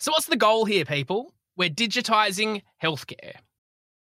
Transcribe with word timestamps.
So, 0.00 0.12
what's 0.12 0.26
the 0.26 0.36
goal 0.36 0.64
here, 0.64 0.86
people? 0.86 1.34
We're 1.58 1.68
digitizing 1.68 2.62
healthcare. 2.82 3.34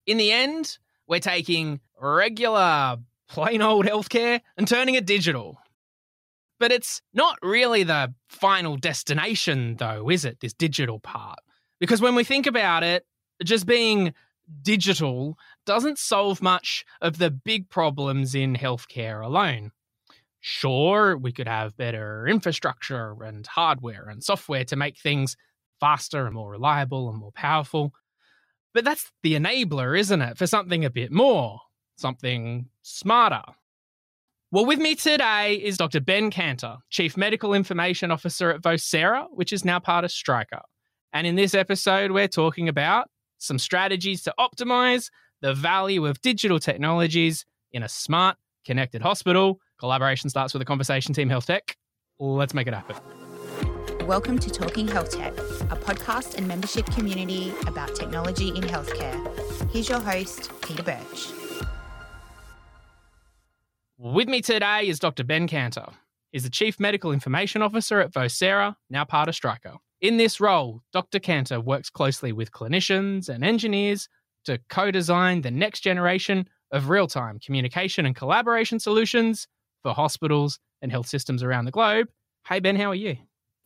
In 0.07 0.17
the 0.17 0.31
end, 0.31 0.79
we're 1.09 1.19
taking 1.19 1.81
regular, 2.01 2.99
plain 3.29 3.63
old 3.63 3.85
healthcare 3.85 4.41
and 4.57 4.69
turning 4.69 4.95
it 4.95 5.07
digital. 5.07 5.59
But 6.61 6.71
it's 6.71 7.03
not 7.13 7.37
really 7.43 7.83
the 7.83 8.15
final 8.29 8.77
destination, 8.77 9.75
though, 9.79 10.09
is 10.09 10.25
it? 10.25 10.39
This 10.39 10.55
digital 10.55 11.01
part. 11.01 11.41
Because 11.81 12.01
when 12.01 12.15
we 12.15 12.23
think 12.23 12.47
about 12.47 12.85
it, 12.85 13.05
just 13.43 13.67
being 13.67 14.15
digital 14.63 15.37
doesn't 15.67 15.99
solve 15.99 16.41
much 16.41 16.85
of 17.01 17.19
the 17.19 17.31
big 17.33 17.71
problems 17.71 18.37
in 18.37 18.55
healthcare 18.55 19.25
alone. 19.25 19.73
Sure, 20.39 21.17
we 21.17 21.33
could 21.33 21.49
have 21.49 21.77
better 21.77 22.29
infrastructure 22.29 23.17
and 23.25 23.49
hardware 23.49 24.09
and 24.09 24.23
software 24.23 24.65
to 24.65 24.77
make 24.77 24.97
things 24.97 25.37
faster 25.81 26.27
and 26.27 26.35
more 26.35 26.51
reliable 26.51 27.09
and 27.09 27.19
more 27.19 27.33
powerful. 27.33 27.93
But 28.75 28.85
that's 28.85 29.11
the 29.23 29.35
enabler, 29.35 29.99
isn't 29.99 30.23
it, 30.23 30.39
for 30.39 30.47
something 30.47 30.85
a 30.85 30.91
bit 30.91 31.11
more, 31.11 31.61
something 31.97 32.69
smarter. 32.83 33.43
Well, 34.51 34.65
with 34.65 34.79
me 34.79 34.95
today 34.95 35.55
is 35.55 35.77
Dr. 35.77 36.01
Ben 36.01 36.31
Kanter, 36.31 36.79
Chief 36.89 37.17
Medical 37.17 37.53
Information 37.53 38.11
Officer 38.11 38.51
at 38.51 38.63
Vocera, 38.63 39.27
which 39.31 39.53
is 39.53 39.65
now 39.65 39.79
part 39.79 40.05
of 40.05 40.11
Stryker. 40.11 40.63
And 41.13 41.27
in 41.27 41.37
this 41.37 41.55
episode, 41.55 42.13
we're 42.13 42.29
talking 42.29 42.69
about 42.69 43.11
some 43.39 43.59
strategies 43.59 44.23
to 44.23 44.35
optimize 44.39 45.11
the 45.41 45.55
value 45.55 46.07
of 46.07 46.21
digital 46.23 46.59
technologies 46.59 47.45
in 47.73 47.83
a 47.83 47.89
smart, 47.89 48.37
connected 48.65 49.03
hospital. 49.03 49.61
Collaboration 49.79 50.31
starts 50.31 50.53
with 50.53 50.63
a 50.63 50.67
conversation 50.67 51.15
team 51.15 51.29
health 51.29 51.47
tech. 51.47 51.77
Let's 52.19 52.55
make 52.55 52.67
it 52.67 52.75
happen. 52.75 52.97
Welcome 53.89 54.39
to 54.41 54.51
Talking 54.51 54.87
Health 54.87 55.11
Tech, 55.11 55.33
a 55.37 55.77
podcast 55.77 56.37
and 56.37 56.47
membership 56.47 56.87
community 56.87 57.53
about 57.67 57.95
technology 57.95 58.49
in 58.49 58.63
healthcare. 58.63 59.71
Here's 59.71 59.89
your 59.89 60.01
host, 60.01 60.51
Peter 60.63 60.83
Birch. 60.83 61.29
With 63.97 64.29
me 64.29 64.43
today 64.43 64.89
is 64.89 64.99
Dr. 64.99 65.25
Ben 65.25 65.49
Kanter. 65.49 65.93
He's 66.33 66.45
the 66.45 66.51
Chief 66.51 66.79
Medical 66.79 67.13
Information 67.13 67.63
Officer 67.63 68.01
at 68.01 68.13
Vocera, 68.13 68.77
now 68.91 69.05
part 69.05 69.29
of 69.29 69.35
Stryker. 69.35 69.75
In 70.01 70.17
this 70.17 70.41
role, 70.41 70.83
Dr. 70.93 71.19
Kanter 71.19 71.63
works 71.65 71.91
closely 71.91 72.33
with 72.33 72.53
clinicians 72.53 73.29
and 73.29 73.45
engineers 73.45 74.09
to 74.45 74.59
co 74.69 74.91
design 74.91 75.43
the 75.43 75.51
next 75.51 75.81
generation 75.81 76.49
of 76.73 76.89
real 76.89 77.07
time 77.07 77.39
communication 77.39 78.07
and 78.07 78.15
collaboration 78.15 78.79
solutions 78.79 79.49
for 79.83 79.95
hospitals 79.95 80.59
and 80.83 80.93
health 80.93 81.07
systems 81.07 81.43
around 81.43 81.65
the 81.65 81.71
globe. 81.71 82.09
Hey, 82.47 82.61
Ben, 82.61 82.77
how 82.77 82.91
are 82.91 82.95
you? 82.95 83.17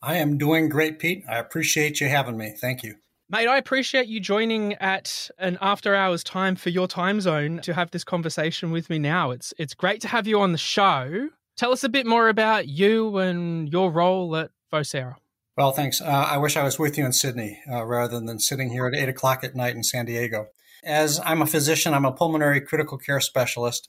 I 0.03 0.17
am 0.17 0.37
doing 0.37 0.67
great, 0.67 0.99
Pete. 0.99 1.23
I 1.29 1.37
appreciate 1.37 2.01
you 2.01 2.09
having 2.09 2.35
me. 2.35 2.53
Thank 2.59 2.83
you. 2.83 2.95
Mate, 3.29 3.47
I 3.47 3.57
appreciate 3.57 4.07
you 4.07 4.19
joining 4.19 4.73
at 4.73 5.31
an 5.39 5.57
after 5.61 5.95
hours 5.95 6.25
time 6.25 6.57
for 6.57 6.69
your 6.69 6.89
time 6.89 7.21
zone 7.21 7.61
to 7.63 7.73
have 7.73 7.89
this 7.91 8.03
conversation 8.03 8.71
with 8.71 8.89
me 8.89 8.99
now. 8.99 9.31
It's 9.31 9.53
it's 9.57 9.73
great 9.73 10.01
to 10.01 10.09
have 10.09 10.27
you 10.27 10.41
on 10.41 10.51
the 10.51 10.57
show. 10.57 11.29
Tell 11.55 11.71
us 11.71 11.85
a 11.85 11.89
bit 11.89 12.05
more 12.05 12.27
about 12.27 12.67
you 12.67 13.17
and 13.17 13.71
your 13.71 13.89
role 13.91 14.35
at 14.35 14.51
Vocera. 14.73 15.15
Well, 15.55 15.71
thanks. 15.71 16.01
Uh, 16.01 16.05
I 16.05 16.37
wish 16.37 16.57
I 16.57 16.63
was 16.63 16.77
with 16.77 16.97
you 16.97 17.05
in 17.05 17.13
Sydney 17.13 17.61
uh, 17.71 17.85
rather 17.85 18.19
than 18.19 18.39
sitting 18.39 18.71
here 18.71 18.87
at 18.87 18.95
eight 18.95 19.09
o'clock 19.09 19.43
at 19.43 19.55
night 19.55 19.75
in 19.75 19.83
San 19.83 20.05
Diego. 20.05 20.47
As 20.83 21.21
I'm 21.23 21.41
a 21.41 21.47
physician, 21.47 21.93
I'm 21.93 22.05
a 22.05 22.11
pulmonary 22.11 22.59
critical 22.59 22.97
care 22.97 23.21
specialist. 23.21 23.87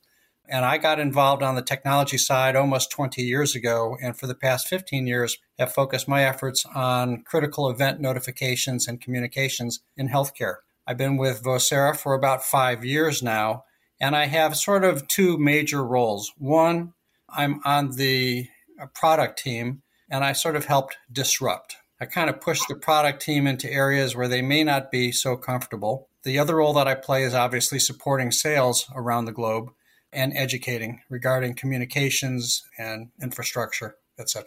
And 0.49 0.65
I 0.65 0.79
got 0.79 1.01
involved 1.01 1.43
on 1.43 1.55
the 1.55 1.63
technology 1.63 2.19
side 2.19 2.55
almost 2.55 2.91
20 2.91 3.23
years 3.23 3.55
ago. 3.55 3.97
And 4.03 4.17
for 4.17 4.27
the 4.27 4.35
past 4.35 4.69
15 4.69 5.07
years, 5.07 5.39
have 5.59 5.73
focused 5.73 6.07
my 6.07 6.25
efforts 6.25 6.67
on 6.75 7.23
critical 7.23 7.71
event 7.71 8.01
notifications 8.01 8.87
and 8.87 9.01
communications 9.01 9.81
in 9.97 10.09
healthcare. 10.09 10.57
I've 10.87 10.99
been 10.99 11.17
with 11.17 11.43
Vocera 11.43 11.97
for 11.97 12.15
about 12.15 12.45
five 12.45 12.85
years 12.85 13.23
now. 13.23 13.65
And 14.01 14.15
I 14.15 14.27
have 14.27 14.57
sort 14.57 14.85
of 14.85 15.09
two 15.09 15.39
major 15.39 15.83
roles. 15.83 16.33
One, 16.37 16.93
I'm 17.31 17.61
on 17.65 17.93
the 17.93 18.49
uh, 18.81 18.87
product 18.87 19.39
team 19.39 19.83
and 20.11 20.25
I 20.25 20.33
sort 20.33 20.57
of 20.57 20.67
helped 20.67 20.99
disrupt. 21.11 21.77
I 22.01 22.07
kind 22.07 22.29
of 22.29 22.41
pushed 22.41 22.69
the 22.69 22.75
product 22.75 23.23
team 23.23 23.47
into 23.47 23.73
areas 23.73 24.15
where 24.15 24.29
they 24.29 24.43
may 24.43 24.63
not 24.63 24.91
be 24.91 25.11
so 25.11 25.37
comfortable. 25.37 26.09
The 26.23 26.39
other 26.39 26.57
role 26.57 26.75
that 26.75 26.89
I 26.89 26.97
play 26.97 27.23
is 27.23 27.35
obviously 27.35 27.79
supporting 27.79 28.31
sales 28.31 28.91
around 28.95 29.25
the 29.25 29.33
globe 29.33 29.71
and 30.15 30.33
educating 30.37 31.01
regarding 31.11 31.55
communications 31.55 32.63
and 32.79 33.09
infrastructure, 33.23 33.97
etc. 34.19 34.45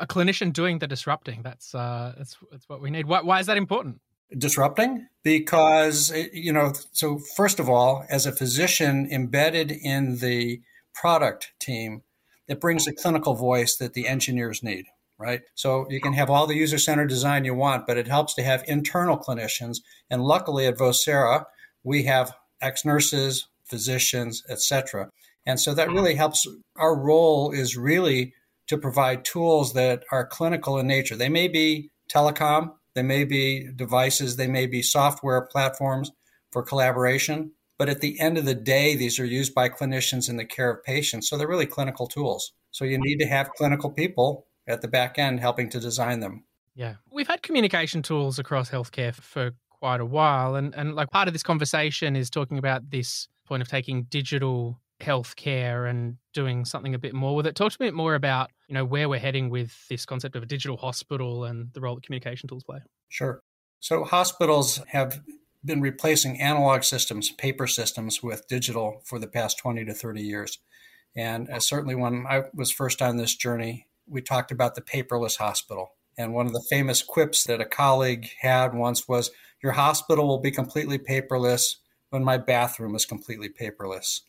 A 0.00 0.06
clinician 0.06 0.52
doing 0.52 0.78
the 0.78 0.86
disrupting. 0.86 1.42
That's 1.42 1.74
uh, 1.74 2.14
that's, 2.16 2.36
that's 2.50 2.68
what 2.68 2.80
we 2.80 2.90
need. 2.90 3.06
Why, 3.06 3.20
why 3.22 3.40
is 3.40 3.46
that 3.46 3.56
important? 3.56 4.00
Disrupting 4.36 5.08
because 5.22 6.12
you 6.32 6.52
know. 6.52 6.72
So 6.92 7.18
first 7.18 7.60
of 7.60 7.68
all, 7.68 8.04
as 8.08 8.26
a 8.26 8.32
physician 8.32 9.08
embedded 9.10 9.70
in 9.70 10.18
the 10.18 10.62
product 10.94 11.52
team, 11.60 12.02
it 12.48 12.60
brings 12.60 12.86
a 12.86 12.94
clinical 12.94 13.34
voice 13.34 13.76
that 13.76 13.92
the 13.94 14.08
engineers 14.08 14.62
need. 14.62 14.86
Right. 15.18 15.42
So 15.54 15.86
you 15.88 16.00
can 16.00 16.14
have 16.14 16.30
all 16.30 16.48
the 16.48 16.56
user 16.56 16.78
centered 16.78 17.08
design 17.08 17.44
you 17.44 17.54
want, 17.54 17.86
but 17.86 17.96
it 17.96 18.08
helps 18.08 18.34
to 18.34 18.42
have 18.42 18.64
internal 18.66 19.16
clinicians. 19.16 19.76
And 20.10 20.24
luckily 20.24 20.66
at 20.66 20.78
Vocera, 20.78 21.44
we 21.84 22.04
have 22.04 22.32
ex 22.60 22.84
nurses, 22.84 23.48
physicians, 23.72 24.42
etc. 24.50 25.08
And 25.46 25.58
so 25.58 25.72
that 25.74 25.88
hmm. 25.88 25.94
really 25.94 26.14
helps. 26.14 26.46
Our 26.76 26.94
role 26.96 27.50
is 27.50 27.76
really 27.76 28.34
to 28.68 28.76
provide 28.78 29.24
tools 29.24 29.72
that 29.72 30.04
are 30.12 30.26
clinical 30.26 30.78
in 30.78 30.86
nature. 30.86 31.16
They 31.16 31.28
may 31.28 31.48
be 31.48 31.90
telecom, 32.10 32.74
they 32.94 33.02
may 33.02 33.24
be 33.24 33.68
devices, 33.74 34.36
they 34.36 34.46
may 34.46 34.66
be 34.66 34.82
software 34.82 35.48
platforms 35.50 36.10
for 36.52 36.62
collaboration. 36.62 37.52
But 37.78 37.88
at 37.88 38.00
the 38.00 38.20
end 38.20 38.38
of 38.38 38.44
the 38.44 38.54
day, 38.54 38.94
these 38.94 39.18
are 39.18 39.24
used 39.24 39.54
by 39.54 39.68
clinicians 39.68 40.28
in 40.28 40.36
the 40.36 40.44
care 40.44 40.70
of 40.70 40.84
patients. 40.84 41.28
So 41.28 41.36
they're 41.36 41.48
really 41.48 41.66
clinical 41.66 42.06
tools. 42.06 42.52
So 42.70 42.84
you 42.84 42.98
need 42.98 43.18
to 43.18 43.26
have 43.26 43.50
clinical 43.56 43.90
people 43.90 44.46
at 44.68 44.82
the 44.82 44.88
back 44.88 45.18
end 45.18 45.40
helping 45.40 45.68
to 45.70 45.80
design 45.80 46.20
them. 46.20 46.44
Yeah. 46.76 46.94
We've 47.10 47.26
had 47.26 47.42
communication 47.42 48.02
tools 48.02 48.38
across 48.38 48.70
healthcare 48.70 49.14
for 49.14 49.52
quite 49.82 50.00
a 50.00 50.06
while. 50.06 50.54
And, 50.54 50.74
and 50.76 50.94
like 50.94 51.10
part 51.10 51.26
of 51.26 51.34
this 51.34 51.42
conversation 51.42 52.14
is 52.14 52.30
talking 52.30 52.56
about 52.58 52.90
this 52.90 53.26
point 53.46 53.62
of 53.62 53.68
taking 53.68 54.04
digital 54.04 54.80
healthcare 55.02 55.90
and 55.90 56.16
doing 56.32 56.64
something 56.64 56.94
a 56.94 56.98
bit 56.98 57.14
more 57.14 57.34
with 57.34 57.46
it. 57.46 57.54
Talk 57.54 57.72
to 57.72 57.82
me 57.82 57.90
more 57.90 58.14
about, 58.14 58.50
you 58.68 58.74
know, 58.74 58.84
where 58.84 59.08
we're 59.08 59.18
heading 59.18 59.50
with 59.50 59.72
this 59.88 60.06
concept 60.06 60.36
of 60.36 60.42
a 60.42 60.46
digital 60.46 60.76
hospital 60.76 61.44
and 61.44 61.72
the 61.72 61.80
role 61.80 61.96
that 61.96 62.04
communication 62.04 62.48
tools 62.48 62.64
play. 62.64 62.78
Sure. 63.08 63.42
So 63.80 64.04
hospitals 64.04 64.80
have 64.88 65.20
been 65.64 65.80
replacing 65.80 66.40
analog 66.40 66.84
systems, 66.84 67.30
paper 67.30 67.66
systems 67.66 68.22
with 68.22 68.46
digital 68.48 69.02
for 69.04 69.18
the 69.18 69.26
past 69.26 69.58
20 69.58 69.84
to 69.84 69.94
30 69.94 70.22
years. 70.22 70.58
And 71.16 71.50
uh, 71.50 71.60
certainly 71.60 71.94
when 71.94 72.24
I 72.28 72.44
was 72.54 72.70
first 72.70 73.02
on 73.02 73.16
this 73.16 73.34
journey, 73.34 73.86
we 74.08 74.22
talked 74.22 74.50
about 74.50 74.74
the 74.74 74.82
paperless 74.82 75.38
hospital. 75.38 75.92
And 76.16 76.34
one 76.34 76.46
of 76.46 76.52
the 76.52 76.64
famous 76.68 77.02
quips 77.02 77.44
that 77.44 77.60
a 77.60 77.64
colleague 77.64 78.30
had 78.40 78.74
once 78.74 79.08
was, 79.08 79.30
Your 79.62 79.72
hospital 79.72 80.26
will 80.26 80.40
be 80.40 80.50
completely 80.50 80.98
paperless 80.98 81.76
when 82.12 82.24
my 82.24 82.36
bathroom 82.36 82.94
is 82.94 83.06
completely 83.06 83.48
paperless. 83.48 84.20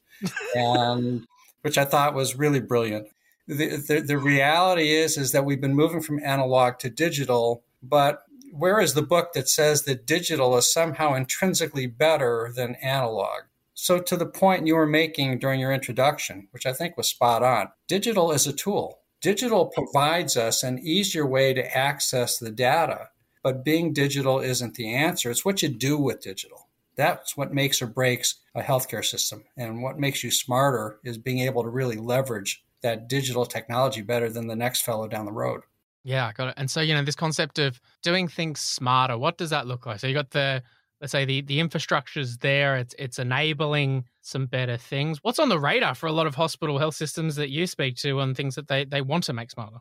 and 0.55 1.27
which 1.61 1.77
I 1.77 1.85
thought 1.85 2.13
was 2.13 2.35
really 2.35 2.59
brilliant. 2.59 3.07
The, 3.47 3.77
the, 3.77 4.01
the 4.01 4.17
reality 4.17 4.89
is 4.89 5.17
is 5.17 5.31
that 5.31 5.45
we've 5.45 5.61
been 5.61 5.75
moving 5.75 6.01
from 6.01 6.23
analog 6.23 6.79
to 6.79 6.89
digital, 6.89 7.63
but 7.81 8.23
where 8.51 8.79
is 8.79 8.93
the 8.93 9.01
book 9.01 9.33
that 9.33 9.49
says 9.49 9.83
that 9.83 10.05
digital 10.05 10.55
is 10.57 10.71
somehow 10.71 11.13
intrinsically 11.13 11.87
better 11.87 12.51
than 12.55 12.75
analog? 12.75 13.43
So, 13.73 13.99
to 13.99 14.15
the 14.15 14.27
point 14.27 14.67
you 14.67 14.75
were 14.75 14.85
making 14.85 15.39
during 15.39 15.59
your 15.59 15.73
introduction, 15.73 16.47
which 16.51 16.65
I 16.65 16.73
think 16.73 16.95
was 16.95 17.09
spot 17.09 17.43
on, 17.43 17.69
digital 17.87 18.31
is 18.31 18.45
a 18.45 18.53
tool. 18.53 18.99
Digital 19.19 19.65
provides 19.65 20.37
us 20.37 20.63
an 20.63 20.79
easier 20.79 21.25
way 21.25 21.53
to 21.53 21.77
access 21.77 22.37
the 22.37 22.51
data, 22.51 23.09
but 23.41 23.65
being 23.65 23.91
digital 23.91 24.39
isn't 24.39 24.75
the 24.75 24.93
answer. 24.93 25.31
It's 25.31 25.43
what 25.43 25.63
you 25.63 25.69
do 25.69 25.97
with 25.97 26.21
digital. 26.21 26.62
That's 26.95 27.35
what 27.35 27.53
makes 27.53 27.81
or 27.81 27.87
breaks 27.87 28.35
a 28.55 28.61
healthcare 28.61 29.03
system. 29.03 29.43
And 29.57 29.81
what 29.81 29.99
makes 29.99 30.23
you 30.23 30.31
smarter 30.31 30.99
is 31.03 31.17
being 31.17 31.39
able 31.39 31.63
to 31.63 31.69
really 31.69 31.97
leverage 31.97 32.63
that 32.81 33.07
digital 33.07 33.45
technology 33.45 34.01
better 34.01 34.29
than 34.29 34.47
the 34.47 34.55
next 34.55 34.81
fellow 34.81 35.07
down 35.07 35.25
the 35.25 35.31
road. 35.31 35.61
Yeah, 36.03 36.27
I 36.27 36.33
got 36.33 36.49
it. 36.49 36.55
And 36.57 36.69
so, 36.69 36.81
you 36.81 36.93
know, 36.93 37.03
this 37.03 37.15
concept 37.15 37.59
of 37.59 37.79
doing 38.01 38.27
things 38.27 38.59
smarter, 38.59 39.17
what 39.17 39.37
does 39.37 39.51
that 39.51 39.67
look 39.67 39.85
like? 39.85 39.99
So 39.99 40.07
you 40.07 40.13
got 40.13 40.31
the 40.31 40.61
let's 41.03 41.11
say 41.11 41.25
the 41.25 41.41
the 41.41 41.59
infrastructure's 41.59 42.37
there, 42.37 42.77
it's 42.77 42.95
it's 42.99 43.19
enabling 43.19 44.05
some 44.21 44.45
better 44.45 44.77
things. 44.77 45.19
What's 45.21 45.39
on 45.39 45.49
the 45.49 45.59
radar 45.59 45.95
for 45.95 46.07
a 46.07 46.11
lot 46.11 46.27
of 46.27 46.35
hospital 46.35 46.79
health 46.79 46.95
systems 46.95 47.35
that 47.35 47.49
you 47.49 47.67
speak 47.67 47.95
to 47.97 48.19
on 48.19 48.33
things 48.33 48.55
that 48.55 48.67
they, 48.67 48.85
they 48.85 49.01
want 49.01 49.25
to 49.25 49.33
make 49.33 49.51
smarter? 49.51 49.79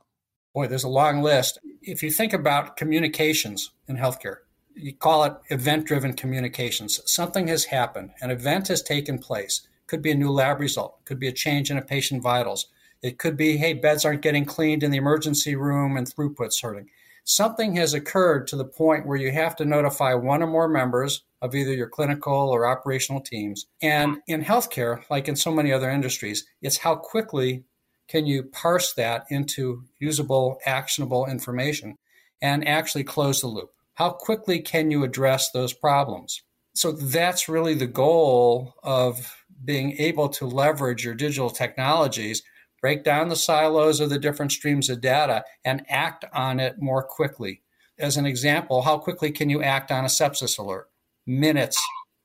Boy, 0.54 0.66
there's 0.66 0.84
a 0.84 0.88
long 0.88 1.22
list. 1.22 1.58
If 1.80 2.02
you 2.02 2.10
think 2.10 2.32
about 2.32 2.76
communications 2.76 3.70
in 3.88 3.96
healthcare, 3.96 4.38
you 4.74 4.94
call 4.94 5.24
it 5.24 5.34
event 5.50 5.86
driven 5.86 6.14
communications. 6.14 7.00
Something 7.06 7.48
has 7.48 7.64
happened, 7.64 8.10
an 8.20 8.30
event 8.30 8.68
has 8.68 8.82
taken 8.82 9.18
place. 9.18 9.66
Could 9.86 10.02
be 10.02 10.10
a 10.10 10.14
new 10.14 10.30
lab 10.30 10.60
result, 10.60 11.04
could 11.04 11.18
be 11.18 11.28
a 11.28 11.32
change 11.32 11.70
in 11.70 11.76
a 11.76 11.82
patient 11.82 12.22
vitals. 12.22 12.66
It 13.02 13.18
could 13.18 13.36
be, 13.36 13.56
hey, 13.56 13.74
beds 13.74 14.04
aren't 14.04 14.22
getting 14.22 14.44
cleaned 14.44 14.82
in 14.82 14.90
the 14.90 14.98
emergency 14.98 15.56
room 15.56 15.96
and 15.96 16.06
throughput's 16.06 16.60
hurting. 16.60 16.88
something 17.24 17.76
has 17.76 17.94
occurred 17.94 18.46
to 18.48 18.56
the 18.56 18.64
point 18.64 19.06
where 19.06 19.16
you 19.16 19.30
have 19.30 19.56
to 19.56 19.64
notify 19.64 20.14
one 20.14 20.42
or 20.42 20.46
more 20.46 20.68
members 20.68 21.22
of 21.40 21.54
either 21.54 21.72
your 21.72 21.88
clinical 21.88 22.32
or 22.32 22.66
operational 22.66 23.20
teams. 23.20 23.66
And 23.80 24.18
in 24.26 24.44
healthcare, 24.44 25.02
like 25.10 25.28
in 25.28 25.36
so 25.36 25.52
many 25.52 25.72
other 25.72 25.90
industries, 25.90 26.44
it's 26.60 26.78
how 26.78 26.96
quickly 26.96 27.64
can 28.08 28.26
you 28.26 28.44
parse 28.44 28.92
that 28.94 29.24
into 29.30 29.84
usable, 29.98 30.58
actionable 30.66 31.26
information 31.26 31.96
and 32.40 32.66
actually 32.66 33.04
close 33.04 33.40
the 33.40 33.46
loop? 33.46 33.70
How 33.94 34.10
quickly 34.10 34.60
can 34.60 34.90
you 34.90 35.04
address 35.04 35.50
those 35.50 35.72
problems? 35.72 36.42
So 36.74 36.92
that's 36.92 37.48
really 37.48 37.74
the 37.74 37.86
goal 37.86 38.74
of 38.82 39.34
being 39.64 39.92
able 39.98 40.28
to 40.30 40.46
leverage 40.46 41.04
your 41.04 41.14
digital 41.14 41.50
technologies, 41.50 42.42
break 42.80 43.04
down 43.04 43.28
the 43.28 43.36
silos 43.36 44.00
of 44.00 44.10
the 44.10 44.18
different 44.18 44.52
streams 44.52 44.88
of 44.88 45.00
data, 45.00 45.44
and 45.64 45.84
act 45.88 46.24
on 46.32 46.58
it 46.58 46.80
more 46.80 47.02
quickly. 47.02 47.62
As 47.98 48.16
an 48.16 48.26
example, 48.26 48.82
how 48.82 48.98
quickly 48.98 49.30
can 49.30 49.50
you 49.50 49.62
act 49.62 49.92
on 49.92 50.04
a 50.04 50.08
sepsis 50.08 50.58
alert? 50.58 50.88
Minutes 51.26 51.80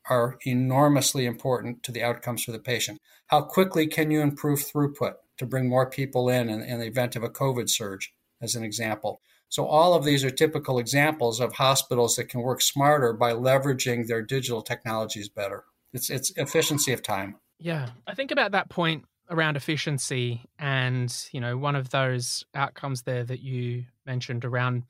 are 0.10 0.38
enormously 0.46 1.25
important 1.25 1.84
to 1.84 1.92
the 1.92 2.02
outcomes 2.02 2.44
for 2.44 2.54
the 2.54 2.60
patient. 2.60 2.98
How 3.28 3.42
quickly 3.42 3.88
can 3.88 4.10
you 4.10 4.22
improve 4.22 4.60
throughput 4.60 5.16
to 5.38 5.46
bring 5.46 5.68
more 5.68 5.90
people 5.90 6.30
in, 6.30 6.50
in 6.50 6.62
in 6.62 6.80
the 6.80 6.88
event 6.88 7.16
of 7.18 7.24
a 7.24 7.30
COVID 7.30 7.69
surge, 7.69 8.14
as 8.42 8.56
an 8.56 8.64
example? 8.64 9.22
So 9.50 9.66
all 9.66 9.94
of 9.94 10.04
these 10.04 10.24
are 10.24 10.30
typical 10.30 10.78
examples 10.80 11.40
of 11.40 11.54
hospitals 11.54 12.16
that 12.16 12.30
can 12.30 12.42
work 12.42 12.62
smarter 12.62 13.14
by 13.14 13.34
leveraging 13.34 14.08
their 14.08 14.22
digital 14.22 14.62
technologies 14.62 15.30
better. 15.30 15.64
It's 15.94 16.10
it's 16.10 16.32
efficiency 16.36 16.92
of 16.92 17.02
time. 17.02 17.38
Yeah, 17.60 17.90
I 18.06 18.14
think 18.14 18.32
about 18.32 18.52
that 18.52 18.70
point 18.70 19.06
around 19.30 19.58
efficiency 19.58 20.46
and, 20.60 21.14
you 21.32 21.42
know, 21.42 21.58
one 21.58 21.76
of 21.76 21.90
those 21.90 22.46
outcomes 22.54 23.02
there 23.04 23.24
that 23.24 23.42
you 23.42 23.86
mentioned 24.06 24.46
around 24.46 24.84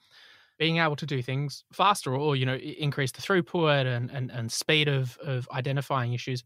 being 0.60 0.78
able 0.78 0.96
to 0.96 1.06
do 1.06 1.22
things 1.22 1.64
faster 1.72 2.16
or, 2.16 2.36
you 2.36 2.46
know, 2.46 2.56
increase 2.56 3.12
the 3.12 3.22
throughput 3.22 3.86
and 3.86 4.10
and, 4.12 4.32
and 4.32 4.52
speed 4.52 4.88
of 4.88 5.18
of 5.18 5.48
identifying 5.52 6.14
issues. 6.14 6.44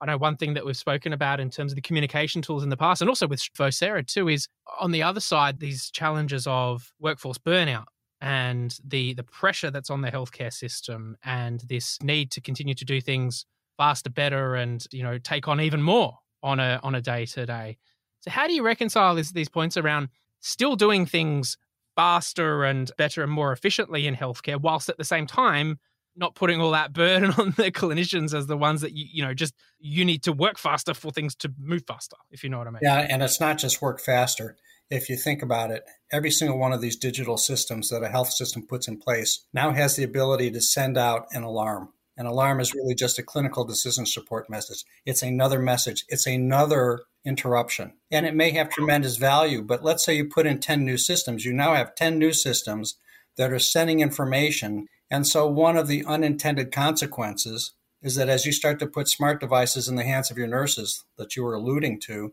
I 0.00 0.06
know 0.06 0.16
one 0.16 0.36
thing 0.36 0.54
that 0.54 0.64
we've 0.64 0.76
spoken 0.76 1.12
about 1.12 1.40
in 1.40 1.50
terms 1.50 1.72
of 1.72 1.76
the 1.76 1.82
communication 1.82 2.40
tools 2.40 2.62
in 2.62 2.70
the 2.70 2.76
past, 2.76 3.02
and 3.02 3.08
also 3.08 3.26
with 3.26 3.40
Vocera 3.40 4.06
too, 4.06 4.28
is 4.28 4.48
on 4.80 4.92
the 4.92 5.02
other 5.02 5.20
side 5.20 5.60
these 5.60 5.90
challenges 5.90 6.46
of 6.46 6.92
workforce 6.98 7.38
burnout 7.38 7.84
and 8.20 8.78
the 8.86 9.14
the 9.14 9.22
pressure 9.22 9.70
that's 9.70 9.90
on 9.90 10.00
the 10.02 10.10
healthcare 10.10 10.52
system, 10.52 11.16
and 11.24 11.60
this 11.68 11.98
need 12.02 12.30
to 12.32 12.40
continue 12.40 12.74
to 12.74 12.84
do 12.84 13.00
things 13.00 13.46
faster, 13.76 14.10
better, 14.10 14.54
and 14.54 14.86
you 14.90 15.02
know 15.02 15.18
take 15.18 15.48
on 15.48 15.60
even 15.60 15.82
more 15.82 16.18
on 16.42 16.60
a 16.60 16.80
on 16.82 16.94
a 16.94 17.00
day 17.00 17.26
to 17.26 17.46
day. 17.46 17.76
So 18.20 18.30
how 18.30 18.46
do 18.46 18.52
you 18.52 18.62
reconcile 18.62 19.14
this, 19.14 19.32
these 19.32 19.48
points 19.48 19.76
around 19.76 20.08
still 20.40 20.76
doing 20.76 21.06
things 21.06 21.56
faster 21.96 22.64
and 22.64 22.90
better 22.96 23.22
and 23.22 23.32
more 23.32 23.52
efficiently 23.52 24.06
in 24.06 24.14
healthcare, 24.14 24.60
whilst 24.60 24.88
at 24.88 24.98
the 24.98 25.04
same 25.04 25.26
time 25.26 25.78
not 26.20 26.34
putting 26.34 26.60
all 26.60 26.70
that 26.70 26.92
burden 26.92 27.30
on 27.38 27.50
the 27.56 27.72
clinicians 27.72 28.32
as 28.34 28.46
the 28.46 28.56
ones 28.56 28.82
that 28.82 28.92
you 28.92 29.06
you 29.10 29.24
know 29.24 29.34
just 29.34 29.54
you 29.80 30.04
need 30.04 30.22
to 30.22 30.32
work 30.32 30.58
faster 30.58 30.94
for 30.94 31.10
things 31.10 31.34
to 31.34 31.52
move 31.58 31.82
faster 31.86 32.16
if 32.30 32.44
you 32.44 32.50
know 32.50 32.58
what 32.58 32.68
i 32.68 32.70
mean. 32.70 32.80
Yeah 32.82 33.06
and 33.08 33.22
it's 33.22 33.40
not 33.40 33.58
just 33.58 33.82
work 33.82 34.00
faster. 34.00 34.56
If 34.90 35.08
you 35.08 35.16
think 35.16 35.42
about 35.42 35.70
it 35.70 35.84
every 36.12 36.30
single 36.30 36.58
one 36.58 36.72
of 36.72 36.80
these 36.80 36.96
digital 36.96 37.36
systems 37.36 37.88
that 37.88 38.02
a 38.02 38.08
health 38.08 38.32
system 38.32 38.66
puts 38.66 38.86
in 38.86 38.98
place 38.98 39.46
now 39.52 39.72
has 39.72 39.96
the 39.96 40.04
ability 40.04 40.50
to 40.52 40.60
send 40.60 40.98
out 40.98 41.26
an 41.32 41.42
alarm. 41.42 41.90
An 42.16 42.26
alarm 42.26 42.60
is 42.60 42.74
really 42.74 42.94
just 42.94 43.18
a 43.18 43.22
clinical 43.22 43.64
decision 43.64 44.04
support 44.04 44.50
message. 44.50 44.84
It's 45.06 45.22
another 45.22 45.58
message. 45.58 46.04
It's 46.08 46.26
another 46.26 47.00
interruption. 47.24 47.94
And 48.10 48.26
it 48.26 48.34
may 48.34 48.50
have 48.50 48.68
tremendous 48.68 49.16
value 49.16 49.62
but 49.62 49.84
let's 49.84 50.04
say 50.04 50.16
you 50.16 50.28
put 50.28 50.46
in 50.46 50.58
10 50.58 50.84
new 50.84 50.98
systems. 50.98 51.44
You 51.44 51.52
now 51.52 51.74
have 51.74 51.94
10 51.94 52.18
new 52.18 52.32
systems 52.32 52.96
that 53.36 53.52
are 53.52 53.58
sending 53.58 54.00
information 54.00 54.86
and 55.10 55.26
so, 55.26 55.46
one 55.46 55.76
of 55.76 55.88
the 55.88 56.04
unintended 56.04 56.70
consequences 56.70 57.72
is 58.02 58.14
that 58.14 58.28
as 58.28 58.46
you 58.46 58.52
start 58.52 58.78
to 58.78 58.86
put 58.86 59.08
smart 59.08 59.40
devices 59.40 59.88
in 59.88 59.96
the 59.96 60.04
hands 60.04 60.30
of 60.30 60.38
your 60.38 60.46
nurses 60.46 61.04
that 61.18 61.36
you 61.36 61.42
were 61.42 61.54
alluding 61.54 62.00
to, 62.00 62.32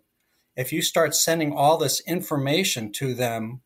if 0.56 0.72
you 0.72 0.82
start 0.82 1.16
sending 1.16 1.52
all 1.52 1.78
this 1.78 2.02
information 2.02 2.92
to 2.94 3.14
them 3.14 3.62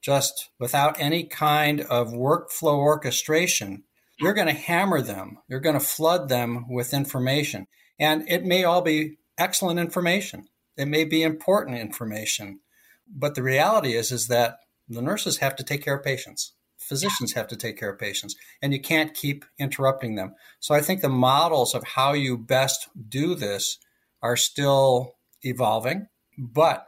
just 0.00 0.50
without 0.58 1.00
any 1.00 1.24
kind 1.24 1.82
of 1.82 2.12
workflow 2.12 2.76
orchestration, 2.76 3.84
you're 4.18 4.34
going 4.34 4.48
to 4.48 4.52
hammer 4.52 5.00
them. 5.00 5.38
You're 5.48 5.60
going 5.60 5.78
to 5.78 5.84
flood 5.84 6.28
them 6.28 6.66
with 6.68 6.92
information. 6.92 7.66
And 7.98 8.28
it 8.28 8.44
may 8.44 8.64
all 8.64 8.82
be 8.82 9.18
excellent 9.38 9.78
information. 9.78 10.48
It 10.76 10.86
may 10.86 11.04
be 11.04 11.22
important 11.22 11.78
information. 11.78 12.60
But 13.06 13.34
the 13.34 13.42
reality 13.42 13.94
is, 13.94 14.10
is 14.10 14.28
that 14.28 14.58
the 14.88 15.02
nurses 15.02 15.38
have 15.38 15.56
to 15.56 15.64
take 15.64 15.84
care 15.84 15.96
of 15.96 16.04
patients 16.04 16.52
physicians 16.88 17.32
have 17.32 17.48
to 17.48 17.56
take 17.56 17.78
care 17.78 17.90
of 17.90 17.98
patients 17.98 18.36
and 18.62 18.72
you 18.72 18.80
can't 18.80 19.14
keep 19.14 19.44
interrupting 19.58 20.14
them. 20.14 20.34
So 20.60 20.74
i 20.74 20.80
think 20.80 21.00
the 21.00 21.08
models 21.08 21.74
of 21.74 21.84
how 21.84 22.12
you 22.12 22.36
best 22.36 22.88
do 23.08 23.34
this 23.34 23.78
are 24.22 24.36
still 24.36 25.16
evolving 25.42 26.06
but 26.38 26.86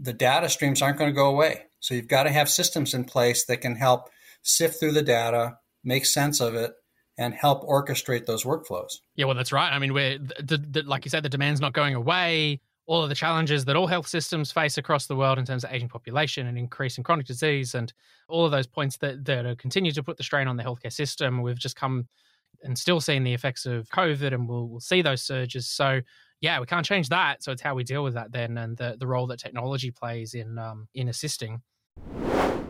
the 0.00 0.12
data 0.12 0.48
streams 0.48 0.82
aren't 0.82 0.98
going 0.98 1.10
to 1.10 1.14
go 1.14 1.28
away. 1.28 1.64
So 1.80 1.94
you've 1.94 2.08
got 2.08 2.24
to 2.24 2.30
have 2.30 2.48
systems 2.48 2.94
in 2.94 3.04
place 3.04 3.44
that 3.46 3.60
can 3.60 3.76
help 3.76 4.08
sift 4.42 4.80
through 4.80 4.92
the 4.92 5.02
data 5.02 5.58
make 5.84 6.06
sense 6.06 6.40
of 6.40 6.54
it 6.54 6.72
and 7.16 7.34
help 7.34 7.64
orchestrate 7.64 8.26
those 8.26 8.44
workflows. 8.44 8.98
Yeah 9.16 9.26
well 9.26 9.34
that's 9.34 9.52
right. 9.52 9.72
I 9.72 9.78
mean 9.78 9.92
we're 9.92 10.18
the, 10.18 10.58
the, 10.58 10.82
like 10.82 11.04
you 11.04 11.10
said 11.10 11.22
the 11.22 11.28
demand's 11.28 11.60
not 11.60 11.72
going 11.72 11.94
away 11.94 12.60
all 12.88 13.02
of 13.02 13.10
the 13.10 13.14
challenges 13.14 13.66
that 13.66 13.76
all 13.76 13.86
health 13.86 14.08
systems 14.08 14.50
face 14.50 14.78
across 14.78 15.06
the 15.06 15.14
world 15.14 15.38
in 15.38 15.44
terms 15.44 15.62
of 15.62 15.70
aging 15.70 15.90
population 15.90 16.46
and 16.46 16.56
increasing 16.56 17.04
chronic 17.04 17.26
disease 17.26 17.74
and 17.74 17.92
all 18.28 18.46
of 18.46 18.50
those 18.50 18.66
points 18.66 18.96
that, 18.96 19.26
that 19.26 19.58
continue 19.58 19.92
to 19.92 20.02
put 20.02 20.16
the 20.16 20.22
strain 20.22 20.48
on 20.48 20.56
the 20.56 20.62
healthcare 20.62 20.92
system. 20.92 21.42
We've 21.42 21.58
just 21.58 21.76
come 21.76 22.08
and 22.62 22.78
still 22.78 22.98
seeing 22.98 23.24
the 23.24 23.34
effects 23.34 23.66
of 23.66 23.90
COVID 23.90 24.32
and 24.32 24.48
we'll, 24.48 24.68
we'll 24.68 24.80
see 24.80 25.02
those 25.02 25.20
surges. 25.20 25.68
So 25.68 26.00
yeah, 26.40 26.58
we 26.60 26.66
can't 26.66 26.86
change 26.86 27.10
that. 27.10 27.42
So 27.42 27.52
it's 27.52 27.60
how 27.60 27.74
we 27.74 27.84
deal 27.84 28.02
with 28.02 28.14
that 28.14 28.32
then 28.32 28.56
and 28.56 28.74
the, 28.78 28.96
the 28.98 29.06
role 29.06 29.26
that 29.26 29.38
technology 29.38 29.90
plays 29.90 30.32
in 30.32 30.58
um, 30.58 30.88
in 30.94 31.08
assisting. 31.08 31.60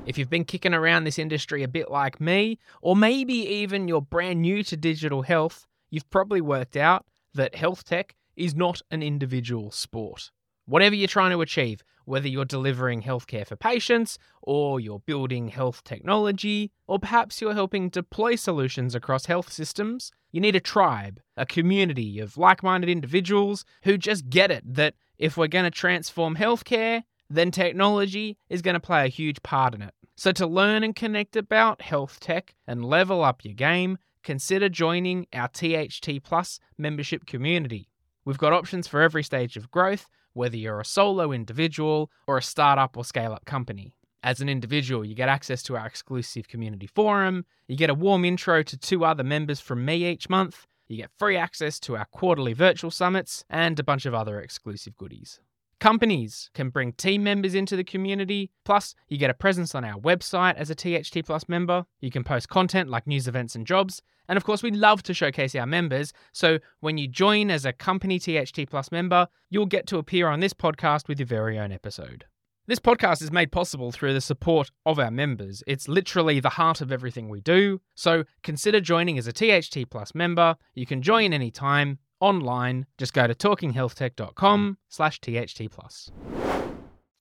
If 0.05 0.19
you've 0.19 0.31
been 0.31 0.45
kicking 0.45 0.75
around 0.75 1.05
this 1.05 1.19
industry 1.21 1.63
a 1.63 1.69
bit 1.69 1.93
like 1.93 2.21
me, 2.21 2.59
or 2.83 2.97
maybe 2.97 3.35
even 3.35 3.87
you're 3.87 4.01
brand 4.03 4.43
new 4.43 4.65
to 4.65 4.77
digital 4.77 5.23
health, 5.23 5.65
you've 5.91 6.11
probably 6.11 6.41
worked 6.41 6.77
out 6.77 7.07
that 7.35 7.55
health 7.55 7.85
tech 7.85 8.17
is 8.39 8.55
not 8.55 8.81
an 8.91 9.03
individual 9.03 9.71
sport. 9.71 10.31
Whatever 10.67 10.95
you're 10.95 11.09
trying 11.09 11.31
to 11.31 11.41
achieve, 11.41 11.83
whether 12.05 12.29
you're 12.29 12.45
delivering 12.45 13.03
healthcare 13.03 13.47
for 13.47 13.57
patients, 13.57 14.19
or 14.43 14.81
you're 14.81 15.01
building 15.01 15.49
health 15.49 15.83
technology, 15.85 16.73
or 16.87 16.99
perhaps 16.99 17.41
you're 17.41 17.55
helping 17.55 17.89
deploy 17.89 18.35
solutions 18.35 18.95
across 18.95 19.27
health 19.27 19.53
systems, 19.53 20.11
you 20.31 20.41
need 20.41 20.57
a 20.57 20.61
tribe, 20.61 21.21
a 21.37 21.47
community 21.47 22.19
of 22.19 22.37
like 22.37 22.63
minded 22.63 22.91
individuals 22.91 23.65
who 23.85 23.97
just 23.97 24.29
get 24.29 24.51
it 24.51 24.63
that 24.75 24.95
if 25.19 25.37
we're 25.37 25.49
going 25.49 25.65
to 25.65 25.71
transform 25.71 26.37
healthcare, 26.37 27.03
then 27.31 27.51
technology 27.51 28.39
is 28.49 28.63
going 28.63 28.75
to 28.75 28.81
play 28.81 29.05
a 29.05 29.09
huge 29.09 29.43
part 29.43 29.75
in 29.75 29.83
it. 29.83 29.95
So, 30.17 30.33
to 30.33 30.47
learn 30.47 30.83
and 30.83 30.97
connect 30.97 31.37
about 31.37 31.83
health 31.83 32.21
tech 32.21 32.55
and 32.67 32.85
level 32.85 33.23
up 33.23 33.45
your 33.45 33.55
game, 33.55 33.99
consider 34.23 34.69
joining 34.69 35.27
our 35.33 35.49
THT 35.49 36.23
Plus 36.23 36.59
membership 36.77 37.25
community. 37.25 37.89
We've 38.25 38.39
got 38.39 38.53
options 38.53 38.87
for 38.87 39.01
every 39.01 39.23
stage 39.23 39.57
of 39.57 39.71
growth, 39.71 40.09
whether 40.33 40.57
you're 40.57 40.81
a 40.81 40.85
solo 40.85 41.33
individual 41.33 42.11
or 42.27 42.39
a 42.39 42.43
startup 42.43 42.97
or 42.97 43.05
scale 43.05 43.33
up 43.33 43.45
company. 43.45 43.95
As 44.23 44.41
an 44.41 44.49
individual, 44.49 45.05
you 45.05 45.15
get 45.15 45.29
access 45.29 45.63
to 45.65 45.77
our 45.77 45.87
exclusive 45.87 46.49
community 46.49 46.87
forum, 46.87 47.45
you 47.69 47.77
get 47.77 47.91
a 47.91 47.95
warm 47.95 48.25
intro 48.25 48.63
to 48.63 48.77
two 48.77 49.05
other 49.05 49.25
members 49.25 49.61
from 49.61 49.85
me 49.85 50.05
each 50.05 50.29
month, 50.29 50.67
you 50.89 50.97
get 50.97 51.11
free 51.19 51.37
access 51.37 51.79
to 51.81 51.97
our 51.97 52.07
quarterly 52.07 52.53
virtual 52.53 52.91
summits, 52.91 53.45
and 53.49 53.79
a 53.79 53.85
bunch 53.85 54.07
of 54.07 54.15
other 54.15 54.41
exclusive 54.41 54.97
goodies. 54.97 55.41
Companies 55.81 56.51
can 56.55 56.71
bring 56.71 56.93
team 56.93 57.23
members 57.23 57.55
into 57.55 57.77
the 57.77 57.85
community, 57.85 58.51
plus, 58.65 58.97
you 59.07 59.17
get 59.17 59.31
a 59.31 59.35
presence 59.35 59.77
on 59.77 59.85
our 59.85 60.01
website 60.01 60.57
as 60.57 60.71
a 60.71 60.75
THT 60.75 61.25
Plus 61.25 61.49
member. 61.49 61.85
You 62.01 62.11
can 62.11 62.25
post 62.25 62.49
content 62.49 62.91
like 62.91 63.07
news 63.07 63.29
events 63.29 63.55
and 63.55 63.65
jobs, 63.65 64.03
and 64.29 64.37
of 64.37 64.43
course, 64.43 64.61
we 64.61 64.73
love 64.73 65.05
to 65.05 65.15
showcase 65.15 65.55
our 65.55 65.67
members. 65.67 66.13
So 66.33 66.59
when 66.81 66.99
you 66.99 67.07
join 67.07 67.49
as 67.49 67.65
a 67.65 67.73
company 67.73 68.19
THT 68.19 68.69
Plus 68.69 68.91
member, 68.91 69.29
you'll 69.51 69.67
get 69.67 69.87
to 69.87 69.99
appear 69.99 70.27
on 70.27 70.41
this 70.41 70.53
podcast 70.53 71.07
with 71.07 71.21
your 71.21 71.29
very 71.29 71.57
own 71.57 71.71
episode. 71.71 72.25
This 72.67 72.81
podcast 72.81 73.23
is 73.23 73.31
made 73.31 73.53
possible 73.53 73.93
through 73.93 74.15
the 74.15 74.21
support 74.21 74.71
of 74.85 74.99
our 74.99 75.13
members. 75.13 75.63
It's 75.67 75.89
literally 75.89 76.41
the 76.41 76.51
heart 76.51 76.81
of 76.81 76.91
everything 76.91 77.29
we 77.29 77.41
do. 77.41 77.81
So 77.95 78.25
consider 78.43 78.81
joining 78.81 79.17
as 79.17 79.29
a 79.29 79.33
THT 79.33 79.89
Plus 79.89 80.13
member. 80.15 80.57
You 80.75 80.87
can 80.87 81.03
join 81.03 81.33
anytime 81.33 81.99
online. 82.21 82.87
Just 82.99 83.13
go 83.13 83.27
to 83.27 83.35
talkinghealthtech.com 83.35 84.79
slash 84.89 85.21
THT 85.21 85.71
Plus. 85.71 86.11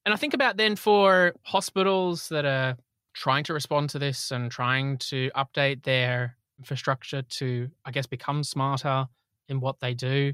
And 0.05 0.13
I 0.13 0.15
think 0.15 0.33
about 0.33 0.57
then 0.57 0.75
for 0.75 1.33
hospitals 1.43 2.29
that 2.29 2.45
are 2.45 2.77
trying 3.13 3.43
to 3.43 3.53
respond 3.53 3.89
to 3.89 3.99
this 3.99 4.31
and 4.31 4.49
trying 4.49 4.97
to 4.99 5.29
update 5.35 5.83
their 5.83 6.37
infrastructure 6.59 7.23
to, 7.23 7.69
I 7.83 7.91
guess, 7.91 8.05
become 8.05 8.43
smarter 8.43 9.07
in 9.49 9.59
what 9.59 9.79
they 9.79 9.93
do. 9.93 10.33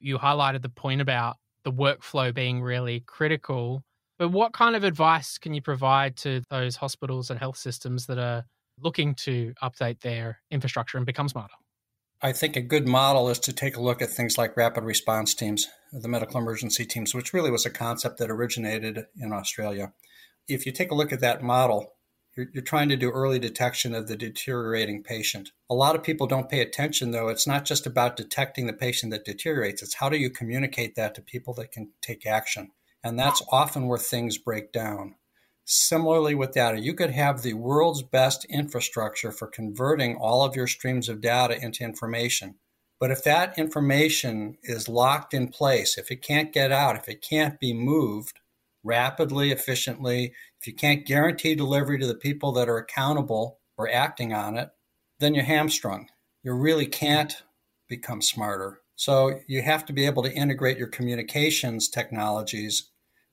You 0.00 0.18
highlighted 0.18 0.62
the 0.62 0.68
point 0.68 1.00
about 1.00 1.36
the 1.64 1.72
workflow 1.72 2.34
being 2.34 2.62
really 2.62 3.00
critical. 3.06 3.84
But 4.18 4.30
what 4.30 4.52
kind 4.52 4.74
of 4.74 4.82
advice 4.82 5.38
can 5.38 5.54
you 5.54 5.62
provide 5.62 6.16
to 6.18 6.42
those 6.50 6.76
hospitals 6.76 7.30
and 7.30 7.38
health 7.38 7.56
systems 7.56 8.06
that 8.06 8.18
are 8.18 8.44
looking 8.80 9.14
to 9.14 9.54
update 9.62 10.00
their 10.00 10.40
infrastructure 10.50 10.96
and 10.96 11.06
become 11.06 11.28
smarter? 11.28 11.54
I 12.24 12.32
think 12.32 12.54
a 12.54 12.60
good 12.60 12.86
model 12.86 13.28
is 13.28 13.40
to 13.40 13.52
take 13.52 13.76
a 13.76 13.82
look 13.82 14.00
at 14.00 14.10
things 14.10 14.38
like 14.38 14.56
rapid 14.56 14.84
response 14.84 15.34
teams, 15.34 15.66
the 15.92 16.06
medical 16.06 16.40
emergency 16.40 16.86
teams, 16.86 17.14
which 17.14 17.32
really 17.32 17.50
was 17.50 17.66
a 17.66 17.70
concept 17.70 18.18
that 18.18 18.30
originated 18.30 19.06
in 19.16 19.32
Australia. 19.32 19.92
If 20.46 20.64
you 20.64 20.70
take 20.70 20.92
a 20.92 20.94
look 20.94 21.12
at 21.12 21.18
that 21.20 21.42
model, 21.42 21.94
you're, 22.36 22.46
you're, 22.54 22.62
trying 22.62 22.88
to 22.90 22.96
do 22.96 23.10
early 23.10 23.40
detection 23.40 23.92
of 23.92 24.06
the 24.06 24.16
deteriorating 24.16 25.02
patient. 25.02 25.50
A 25.68 25.74
lot 25.74 25.96
of 25.96 26.04
people 26.04 26.28
don't 26.28 26.48
pay 26.48 26.60
attention, 26.60 27.10
though. 27.10 27.28
It's 27.28 27.46
not 27.46 27.64
just 27.64 27.86
about 27.86 28.16
detecting 28.16 28.66
the 28.68 28.72
patient 28.72 29.10
that 29.10 29.24
deteriorates, 29.24 29.82
it's 29.82 29.94
how 29.94 30.08
do 30.08 30.16
you 30.16 30.30
communicate 30.30 30.94
that 30.94 31.16
to 31.16 31.22
people 31.22 31.54
that 31.54 31.72
can 31.72 31.90
take 32.00 32.24
action. 32.24 32.70
And 33.02 33.18
that's 33.18 33.42
often 33.50 33.88
where 33.88 33.98
things 33.98 34.38
break 34.38 34.70
down. 34.70 35.16
Similarly, 35.64 36.34
with 36.34 36.52
data, 36.52 36.80
you 36.80 36.94
could 36.94 37.10
have 37.10 37.42
the 37.42 37.54
world's 37.54 38.02
best 38.02 38.44
infrastructure 38.46 39.30
for 39.30 39.46
converting 39.46 40.16
all 40.16 40.44
of 40.44 40.56
your 40.56 40.66
streams 40.66 41.08
of 41.08 41.20
data 41.20 41.56
into 41.62 41.84
information. 41.84 42.56
But 42.98 43.10
if 43.10 43.24
that 43.24 43.58
information 43.58 44.58
is 44.62 44.88
locked 44.88 45.34
in 45.34 45.48
place, 45.48 45.98
if 45.98 46.10
it 46.10 46.22
can't 46.22 46.52
get 46.52 46.70
out, 46.70 46.96
if 46.96 47.08
it 47.08 47.24
can't 47.28 47.58
be 47.58 47.72
moved 47.72 48.38
rapidly, 48.84 49.50
efficiently, 49.50 50.32
if 50.60 50.66
you 50.66 50.74
can't 50.74 51.06
guarantee 51.06 51.54
delivery 51.54 51.98
to 51.98 52.06
the 52.06 52.14
people 52.14 52.52
that 52.52 52.68
are 52.68 52.76
accountable 52.76 53.58
or 53.76 53.90
acting 53.90 54.32
on 54.32 54.56
it, 54.56 54.70
then 55.18 55.34
you're 55.34 55.44
hamstrung. 55.44 56.08
You 56.42 56.52
really 56.52 56.86
can't 56.86 57.42
become 57.88 58.22
smarter. 58.22 58.80
So 58.94 59.40
you 59.48 59.62
have 59.62 59.84
to 59.86 59.92
be 59.92 60.06
able 60.06 60.22
to 60.22 60.32
integrate 60.32 60.78
your 60.78 60.88
communications 60.88 61.88
technologies 61.88 62.91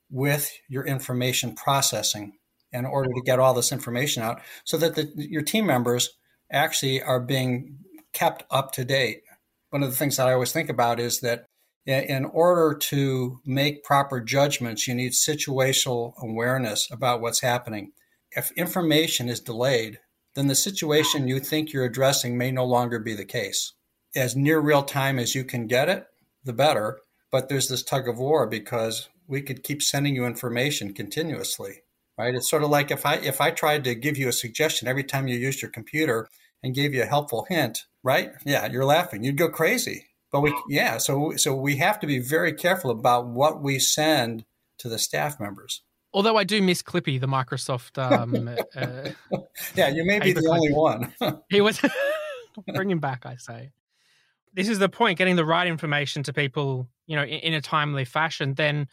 with 0.10 0.52
your 0.68 0.86
information 0.86 1.56
processing 1.56 2.34
in 2.72 2.86
order 2.86 3.10
to 3.10 3.22
get 3.26 3.40
all 3.40 3.54
this 3.54 3.72
information 3.72 4.24
out 4.24 4.42
so 4.64 4.78
that 4.78 4.96
the, 4.96 5.12
your 5.16 5.42
team 5.42 5.66
members 5.66 6.10
actually 6.52 7.02
are 7.02 7.20
being 7.20 7.78
kept 8.14 8.44
up 8.52 8.72
to 8.74 8.86
date. 8.86 9.22
One 9.70 9.84
of 9.84 9.90
the 9.90 9.96
things 9.96 10.18
that 10.18 10.28
I 10.28 10.34
always 10.34 10.52
think 10.52 10.70
about 10.70 11.00
is 11.00 11.20
that 11.22 11.46
in 11.86 12.26
order 12.26 12.78
to 12.78 13.40
make 13.46 13.84
proper 13.84 14.20
judgments, 14.20 14.88
you 14.88 14.94
need 14.94 15.14
situational 15.14 16.14
awareness 16.22 16.88
about 16.92 17.22
what's 17.22 17.42
happening. 17.42 17.92
If 18.32 18.52
information 18.52 19.30
is 19.30 19.40
delayed, 19.40 20.00
then 20.36 20.48
the 20.48 20.56
situation 20.56 21.28
you 21.28 21.40
think 21.40 21.74
you're 21.74 21.86
addressing 21.86 22.38
may 22.38 22.52
no 22.52 22.66
longer 22.66 23.00
be 23.00 23.16
the 23.16 23.26
case. 23.26 23.74
As 24.16 24.36
near 24.36 24.60
real 24.60 24.84
time 24.84 25.18
as 25.18 25.34
you 25.34 25.44
can 25.44 25.68
get 25.68 25.90
it, 25.90 26.06
the 26.44 26.54
better. 26.54 27.00
But 27.32 27.50
there's 27.50 27.68
this 27.68 27.84
tug 27.84 28.08
of 28.08 28.18
war 28.18 28.48
because 28.48 29.10
we 29.30 29.42
could 29.42 29.64
keep 29.64 29.82
sending 29.82 30.16
you 30.16 30.26
information 30.26 30.94
continuously 30.94 31.84
right? 32.20 32.36
It's 32.36 32.50
sort 32.50 32.64
of 32.64 32.70
like 32.70 32.92
if 32.92 33.06
i 33.06 33.16
if 33.16 33.42
i 33.42 33.50
tried 33.50 33.86
to 33.86 33.96
give 33.96 34.18
you 34.18 34.28
a 34.28 34.34
suggestion 34.34 34.88
every 34.88 35.04
time 35.04 35.28
you 35.28 35.38
used 35.38 35.62
your 35.62 35.72
computer 35.72 36.28
and 36.62 36.76
gave 36.76 36.94
you 36.94 37.02
a 37.02 37.06
helpful 37.06 37.48
hint 37.50 37.86
right? 38.04 38.32
Yeah 38.46 38.68
you're 38.68 38.86
laughing. 38.86 39.24
You'd 39.24 39.38
go 39.38 39.50
crazy. 39.50 40.06
But 40.32 40.42
we 40.42 40.54
yeah 40.68 40.98
so 40.98 41.36
so 41.38 41.56
we 41.56 41.78
have 41.78 42.00
to 42.02 42.08
be 42.08 42.20
very 42.20 42.54
careful 42.54 42.92
about 42.92 43.28
what 43.28 43.64
we 43.64 43.80
send 43.80 44.46
to 44.80 44.90
the 44.90 45.00
staff 45.00 45.40
members. 45.40 45.82
Although 46.14 46.36
i 46.36 46.44
do 46.44 46.62
miss 46.62 46.84
clippy 46.84 47.20
the 47.20 47.28
microsoft 47.28 47.98
um, 47.98 48.50
uh, 48.76 49.38
yeah 49.76 49.88
you 49.88 50.06
may 50.06 50.20
be 50.20 50.34
the 50.34 50.48
only 50.48 50.74
one. 50.74 51.14
He 51.50 51.62
was 51.62 51.82
bring 52.74 52.92
him 52.92 53.00
back 53.00 53.26
i 53.26 53.38
say. 53.38 53.72
This 54.52 54.68
is 54.68 54.80
the 54.80 54.90
point 54.90 55.20
getting 55.20 55.36
the 55.36 55.46
right 55.46 55.68
information 55.68 56.24
to 56.24 56.34
people 56.34 56.90
you 57.08 57.16
know 57.16 57.24
in, 57.24 57.40
in 57.40 57.54
a 57.54 57.62
timely 57.62 58.04
fashion 58.04 58.56
then 58.56 58.88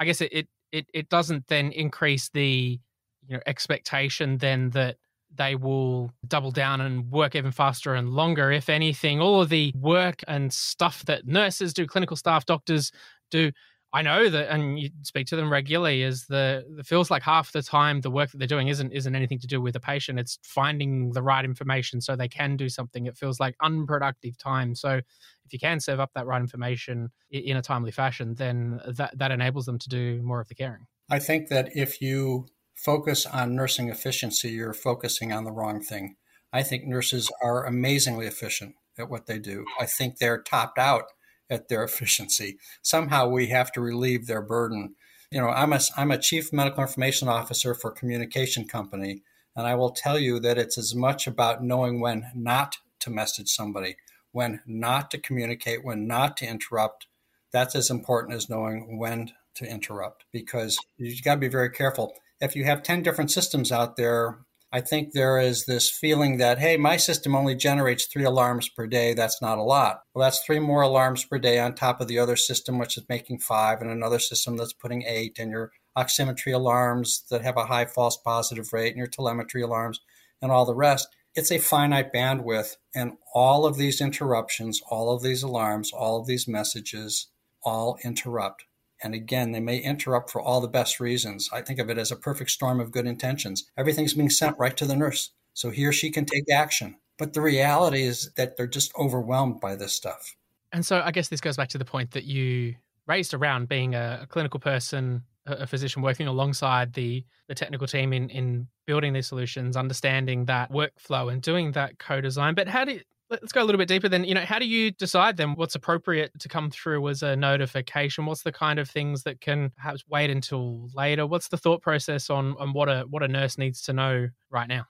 I 0.00 0.04
guess 0.04 0.20
it, 0.20 0.32
it 0.32 0.48
it 0.72 0.86
it 0.92 1.08
doesn't 1.08 1.46
then 1.48 1.72
increase 1.72 2.28
the 2.30 2.78
you 3.26 3.36
know 3.36 3.40
expectation 3.46 4.38
then 4.38 4.70
that 4.70 4.96
they 5.36 5.54
will 5.56 6.10
double 6.28 6.50
down 6.50 6.80
and 6.80 7.10
work 7.10 7.34
even 7.34 7.50
faster 7.50 7.94
and 7.94 8.10
longer. 8.10 8.52
If 8.52 8.68
anything, 8.68 9.20
all 9.20 9.40
of 9.40 9.48
the 9.48 9.72
work 9.76 10.22
and 10.28 10.52
stuff 10.52 11.04
that 11.06 11.26
nurses 11.26 11.72
do, 11.74 11.86
clinical 11.86 12.16
staff, 12.16 12.46
doctors 12.46 12.92
do, 13.30 13.50
I 13.94 14.02
know 14.02 14.28
that, 14.28 14.50
and 14.50 14.76
you 14.76 14.90
speak 15.02 15.28
to 15.28 15.36
them 15.36 15.52
regularly, 15.52 16.02
is 16.02 16.26
the 16.26 16.64
it 16.78 16.84
feels 16.84 17.12
like 17.12 17.22
half 17.22 17.52
the 17.52 17.62
time 17.62 18.00
the 18.00 18.10
work 18.10 18.32
that 18.32 18.38
they're 18.38 18.48
doing 18.48 18.66
isn't 18.66 18.90
isn't 18.90 19.14
anything 19.14 19.38
to 19.38 19.46
do 19.46 19.60
with 19.60 19.74
the 19.74 19.80
patient. 19.80 20.18
It's 20.18 20.36
finding 20.42 21.12
the 21.12 21.22
right 21.22 21.44
information 21.44 22.00
so 22.00 22.16
they 22.16 22.26
can 22.26 22.56
do 22.56 22.68
something. 22.68 23.06
It 23.06 23.16
feels 23.16 23.38
like 23.38 23.54
unproductive 23.62 24.36
time. 24.36 24.74
So 24.74 25.00
if 25.44 25.52
you 25.52 25.60
can 25.60 25.78
serve 25.78 26.00
up 26.00 26.10
that 26.16 26.26
right 26.26 26.40
information 26.40 27.10
in 27.30 27.56
a 27.56 27.62
timely 27.62 27.92
fashion, 27.92 28.34
then 28.34 28.80
that 28.84 29.16
that 29.16 29.30
enables 29.30 29.64
them 29.64 29.78
to 29.78 29.88
do 29.88 30.20
more 30.24 30.40
of 30.40 30.48
the 30.48 30.56
caring. 30.56 30.86
I 31.08 31.20
think 31.20 31.48
that 31.50 31.70
if 31.76 32.02
you 32.02 32.48
focus 32.74 33.26
on 33.26 33.54
nursing 33.54 33.90
efficiency, 33.90 34.50
you're 34.50 34.74
focusing 34.74 35.32
on 35.32 35.44
the 35.44 35.52
wrong 35.52 35.80
thing. 35.80 36.16
I 36.52 36.64
think 36.64 36.84
nurses 36.84 37.30
are 37.40 37.64
amazingly 37.64 38.26
efficient 38.26 38.74
at 38.98 39.08
what 39.08 39.26
they 39.26 39.38
do. 39.38 39.64
I 39.78 39.86
think 39.86 40.18
they're 40.18 40.42
topped 40.42 40.78
out 40.78 41.04
at 41.50 41.68
their 41.68 41.84
efficiency. 41.84 42.58
Somehow 42.82 43.28
we 43.28 43.48
have 43.48 43.72
to 43.72 43.80
relieve 43.80 44.26
their 44.26 44.42
burden. 44.42 44.94
You 45.30 45.40
know, 45.40 45.48
I'm 45.48 45.72
a, 45.72 45.80
I'm 45.96 46.10
a 46.10 46.18
chief 46.18 46.52
medical 46.52 46.82
information 46.82 47.28
officer 47.28 47.74
for 47.74 47.90
a 47.90 47.94
communication 47.94 48.66
company, 48.66 49.22
and 49.56 49.66
I 49.66 49.74
will 49.74 49.90
tell 49.90 50.18
you 50.18 50.40
that 50.40 50.58
it's 50.58 50.78
as 50.78 50.94
much 50.94 51.26
about 51.26 51.62
knowing 51.62 52.00
when 52.00 52.30
not 52.34 52.78
to 53.00 53.10
message 53.10 53.48
somebody, 53.48 53.96
when 54.32 54.60
not 54.66 55.10
to 55.10 55.18
communicate, 55.18 55.84
when 55.84 56.06
not 56.06 56.36
to 56.38 56.46
interrupt. 56.46 57.06
That's 57.52 57.74
as 57.74 57.90
important 57.90 58.34
as 58.34 58.50
knowing 58.50 58.98
when 58.98 59.32
to 59.54 59.64
interrupt 59.64 60.24
because 60.32 60.76
you've 60.96 61.22
got 61.22 61.34
to 61.34 61.40
be 61.40 61.48
very 61.48 61.70
careful. 61.70 62.14
If 62.40 62.56
you 62.56 62.64
have 62.64 62.82
10 62.82 63.02
different 63.02 63.30
systems 63.30 63.70
out 63.70 63.96
there, 63.96 64.38
I 64.74 64.80
think 64.80 65.12
there 65.12 65.38
is 65.38 65.66
this 65.66 65.88
feeling 65.88 66.38
that, 66.38 66.58
hey, 66.58 66.76
my 66.76 66.96
system 66.96 67.36
only 67.36 67.54
generates 67.54 68.06
three 68.06 68.24
alarms 68.24 68.68
per 68.68 68.88
day. 68.88 69.14
That's 69.14 69.40
not 69.40 69.56
a 69.56 69.62
lot. 69.62 70.00
Well, 70.12 70.24
that's 70.24 70.44
three 70.44 70.58
more 70.58 70.82
alarms 70.82 71.24
per 71.24 71.38
day 71.38 71.60
on 71.60 71.76
top 71.76 72.00
of 72.00 72.08
the 72.08 72.18
other 72.18 72.34
system, 72.34 72.80
which 72.80 72.98
is 72.98 73.08
making 73.08 73.38
five, 73.38 73.80
and 73.80 73.88
another 73.88 74.18
system 74.18 74.56
that's 74.56 74.72
putting 74.72 75.04
eight, 75.06 75.38
and 75.38 75.52
your 75.52 75.70
oximetry 75.96 76.52
alarms 76.52 77.22
that 77.30 77.42
have 77.42 77.56
a 77.56 77.66
high 77.66 77.84
false 77.84 78.16
positive 78.16 78.72
rate, 78.72 78.88
and 78.88 78.98
your 78.98 79.06
telemetry 79.06 79.62
alarms, 79.62 80.00
and 80.42 80.50
all 80.50 80.64
the 80.64 80.74
rest. 80.74 81.06
It's 81.36 81.52
a 81.52 81.58
finite 81.58 82.12
bandwidth, 82.12 82.74
and 82.96 83.12
all 83.32 83.66
of 83.66 83.76
these 83.76 84.00
interruptions, 84.00 84.82
all 84.90 85.14
of 85.14 85.22
these 85.22 85.44
alarms, 85.44 85.92
all 85.92 86.18
of 86.18 86.26
these 86.26 86.48
messages 86.48 87.28
all 87.62 87.96
interrupt. 88.02 88.64
And 89.04 89.14
again, 89.14 89.52
they 89.52 89.60
may 89.60 89.76
interrupt 89.78 90.30
for 90.30 90.40
all 90.40 90.62
the 90.62 90.66
best 90.66 90.98
reasons. 90.98 91.50
I 91.52 91.60
think 91.60 91.78
of 91.78 91.90
it 91.90 91.98
as 91.98 92.10
a 92.10 92.16
perfect 92.16 92.50
storm 92.50 92.80
of 92.80 92.90
good 92.90 93.06
intentions. 93.06 93.70
Everything's 93.76 94.14
being 94.14 94.30
sent 94.30 94.58
right 94.58 94.76
to 94.78 94.86
the 94.86 94.96
nurse. 94.96 95.30
So 95.52 95.68
he 95.70 95.84
or 95.84 95.92
she 95.92 96.10
can 96.10 96.24
take 96.24 96.50
action. 96.50 96.96
But 97.18 97.34
the 97.34 97.42
reality 97.42 98.02
is 98.02 98.32
that 98.36 98.56
they're 98.56 98.66
just 98.66 98.92
overwhelmed 98.96 99.60
by 99.60 99.76
this 99.76 99.92
stuff. 99.92 100.34
And 100.72 100.84
so 100.84 101.02
I 101.04 101.10
guess 101.10 101.28
this 101.28 101.42
goes 101.42 101.56
back 101.56 101.68
to 101.68 101.78
the 101.78 101.84
point 101.84 102.12
that 102.12 102.24
you 102.24 102.76
raised 103.06 103.34
around 103.34 103.68
being 103.68 103.94
a, 103.94 104.20
a 104.22 104.26
clinical 104.26 104.58
person, 104.58 105.22
a, 105.46 105.52
a, 105.52 105.66
physician 105.66 106.00
working 106.00 106.26
alongside 106.26 106.94
the, 106.94 107.24
the 107.46 107.54
technical 107.54 107.86
team 107.86 108.14
in, 108.14 108.30
in 108.30 108.66
building 108.86 109.12
these 109.12 109.28
solutions, 109.28 109.76
understanding 109.76 110.46
that 110.46 110.72
workflow 110.72 111.30
and 111.30 111.42
doing 111.42 111.72
that 111.72 111.98
co-design. 111.98 112.54
But 112.54 112.68
how 112.68 112.86
do 112.86 112.98
let's 113.40 113.52
go 113.52 113.62
a 113.62 113.64
little 113.64 113.78
bit 113.78 113.88
deeper 113.88 114.08
then. 114.08 114.24
You 114.24 114.34
know 114.34 114.44
how 114.44 114.58
do 114.58 114.66
you 114.66 114.90
decide 114.90 115.36
then 115.36 115.54
what's 115.54 115.74
appropriate 115.74 116.38
to 116.40 116.48
come 116.48 116.70
through 116.70 117.08
as 117.08 117.22
a 117.22 117.36
notification? 117.36 118.26
What's 118.26 118.42
the 118.42 118.52
kind 118.52 118.78
of 118.78 118.88
things 118.88 119.22
that 119.24 119.40
can 119.40 119.70
perhaps 119.76 120.04
wait 120.08 120.30
until 120.30 120.88
later? 120.94 121.26
What's 121.26 121.48
the 121.48 121.56
thought 121.56 121.82
process 121.82 122.30
on 122.30 122.56
on 122.58 122.72
what 122.72 122.88
a 122.88 123.04
what 123.08 123.22
a 123.22 123.28
nurse 123.28 123.58
needs 123.58 123.82
to 123.82 123.92
know 123.92 124.28
right 124.50 124.68
now? 124.68 124.86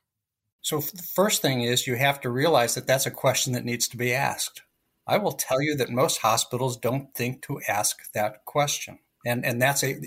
So 0.62 0.80
the 0.80 1.02
first 1.14 1.42
thing 1.42 1.62
is 1.62 1.86
you 1.86 1.96
have 1.96 2.20
to 2.22 2.30
realize 2.30 2.74
that 2.74 2.86
that's 2.86 3.06
a 3.06 3.10
question 3.10 3.52
that 3.52 3.64
needs 3.64 3.86
to 3.88 3.96
be 3.96 4.14
asked. 4.14 4.62
I 5.06 5.18
will 5.18 5.32
tell 5.32 5.60
you 5.60 5.76
that 5.76 5.90
most 5.90 6.18
hospitals 6.18 6.78
don't 6.78 7.14
think 7.14 7.42
to 7.42 7.60
ask 7.68 8.10
that 8.14 8.44
question 8.46 8.98
and 9.24 9.44
and 9.44 9.60
that's 9.60 9.82
a 9.82 10.00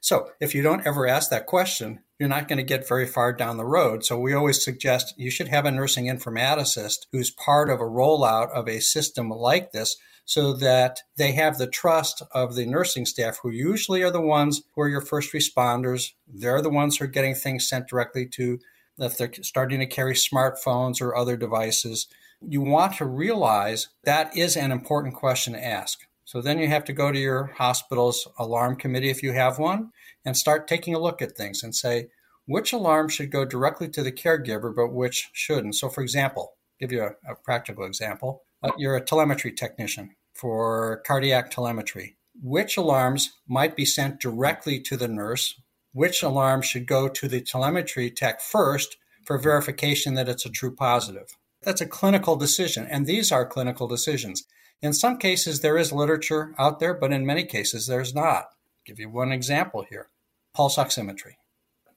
so 0.00 0.30
if 0.40 0.54
you 0.54 0.62
don't 0.62 0.86
ever 0.86 1.06
ask 1.06 1.30
that 1.30 1.46
question 1.46 2.00
you're 2.20 2.28
not 2.28 2.46
going 2.46 2.58
to 2.58 2.62
get 2.62 2.86
very 2.86 3.06
far 3.06 3.32
down 3.32 3.56
the 3.56 3.64
road. 3.64 4.04
So 4.04 4.18
we 4.18 4.34
always 4.34 4.62
suggest 4.62 5.14
you 5.16 5.30
should 5.30 5.48
have 5.48 5.64
a 5.64 5.70
nursing 5.70 6.04
informaticist 6.04 7.06
who's 7.10 7.30
part 7.30 7.70
of 7.70 7.80
a 7.80 7.84
rollout 7.84 8.50
of 8.50 8.68
a 8.68 8.78
system 8.80 9.30
like 9.30 9.72
this 9.72 9.96
so 10.26 10.52
that 10.52 11.00
they 11.16 11.32
have 11.32 11.56
the 11.56 11.66
trust 11.66 12.22
of 12.32 12.54
the 12.54 12.66
nursing 12.66 13.06
staff 13.06 13.38
who 13.42 13.50
usually 13.50 14.02
are 14.02 14.10
the 14.10 14.20
ones 14.20 14.60
who 14.74 14.82
are 14.82 14.88
your 14.88 15.00
first 15.00 15.32
responders. 15.32 16.12
They're 16.28 16.60
the 16.60 16.68
ones 16.68 16.98
who 16.98 17.06
are 17.06 17.08
getting 17.08 17.34
things 17.34 17.66
sent 17.66 17.88
directly 17.88 18.26
to 18.34 18.58
if 18.98 19.16
they're 19.16 19.32
starting 19.40 19.80
to 19.80 19.86
carry 19.86 20.12
smartphones 20.12 21.00
or 21.00 21.16
other 21.16 21.38
devices. 21.38 22.06
You 22.46 22.60
want 22.60 22.96
to 22.96 23.06
realize 23.06 23.88
that 24.04 24.36
is 24.36 24.58
an 24.58 24.72
important 24.72 25.14
question 25.14 25.54
to 25.54 25.64
ask 25.64 26.00
so 26.30 26.40
then 26.40 26.60
you 26.60 26.68
have 26.68 26.84
to 26.84 26.92
go 26.92 27.10
to 27.10 27.18
your 27.18 27.46
hospital's 27.56 28.28
alarm 28.38 28.76
committee 28.76 29.10
if 29.10 29.20
you 29.20 29.32
have 29.32 29.58
one 29.58 29.90
and 30.24 30.36
start 30.36 30.68
taking 30.68 30.94
a 30.94 30.98
look 31.00 31.20
at 31.20 31.36
things 31.36 31.64
and 31.64 31.74
say 31.74 32.06
which 32.46 32.72
alarm 32.72 33.08
should 33.08 33.32
go 33.32 33.44
directly 33.44 33.88
to 33.88 34.00
the 34.00 34.12
caregiver 34.12 34.72
but 34.72 34.92
which 34.92 35.28
shouldn't. 35.32 35.74
So 35.74 35.88
for 35.88 36.02
example, 36.02 36.52
give 36.78 36.92
you 36.92 37.02
a, 37.02 37.32
a 37.32 37.34
practical 37.34 37.84
example. 37.84 38.44
Uh, 38.62 38.70
you're 38.78 38.94
a 38.94 39.00
telemetry 39.00 39.50
technician 39.50 40.14
for 40.32 41.02
cardiac 41.04 41.50
telemetry. 41.50 42.16
Which 42.40 42.76
alarms 42.76 43.32
might 43.48 43.74
be 43.74 43.84
sent 43.84 44.20
directly 44.20 44.78
to 44.82 44.96
the 44.96 45.08
nurse 45.08 45.60
which 45.92 46.22
alarm 46.22 46.62
should 46.62 46.86
go 46.86 47.08
to 47.08 47.26
the 47.26 47.40
telemetry 47.40 48.08
tech 48.08 48.40
first 48.40 48.98
for 49.26 49.36
verification 49.36 50.14
that 50.14 50.28
it's 50.28 50.46
a 50.46 50.50
true 50.50 50.76
positive. 50.76 51.36
That's 51.64 51.80
a 51.80 51.86
clinical 51.86 52.36
decision, 52.36 52.86
and 52.88 53.04
these 53.04 53.32
are 53.32 53.44
clinical 53.44 53.88
decisions. 53.88 54.44
In 54.82 54.92
some 54.92 55.18
cases, 55.18 55.60
there 55.60 55.76
is 55.76 55.92
literature 55.92 56.54
out 56.58 56.80
there, 56.80 56.94
but 56.94 57.12
in 57.12 57.26
many 57.26 57.44
cases, 57.44 57.86
there's 57.86 58.14
not. 58.14 58.44
I'll 58.44 58.48
give 58.86 58.98
you 58.98 59.10
one 59.10 59.32
example 59.32 59.84
here 59.88 60.08
pulse 60.54 60.76
oximetry. 60.76 61.34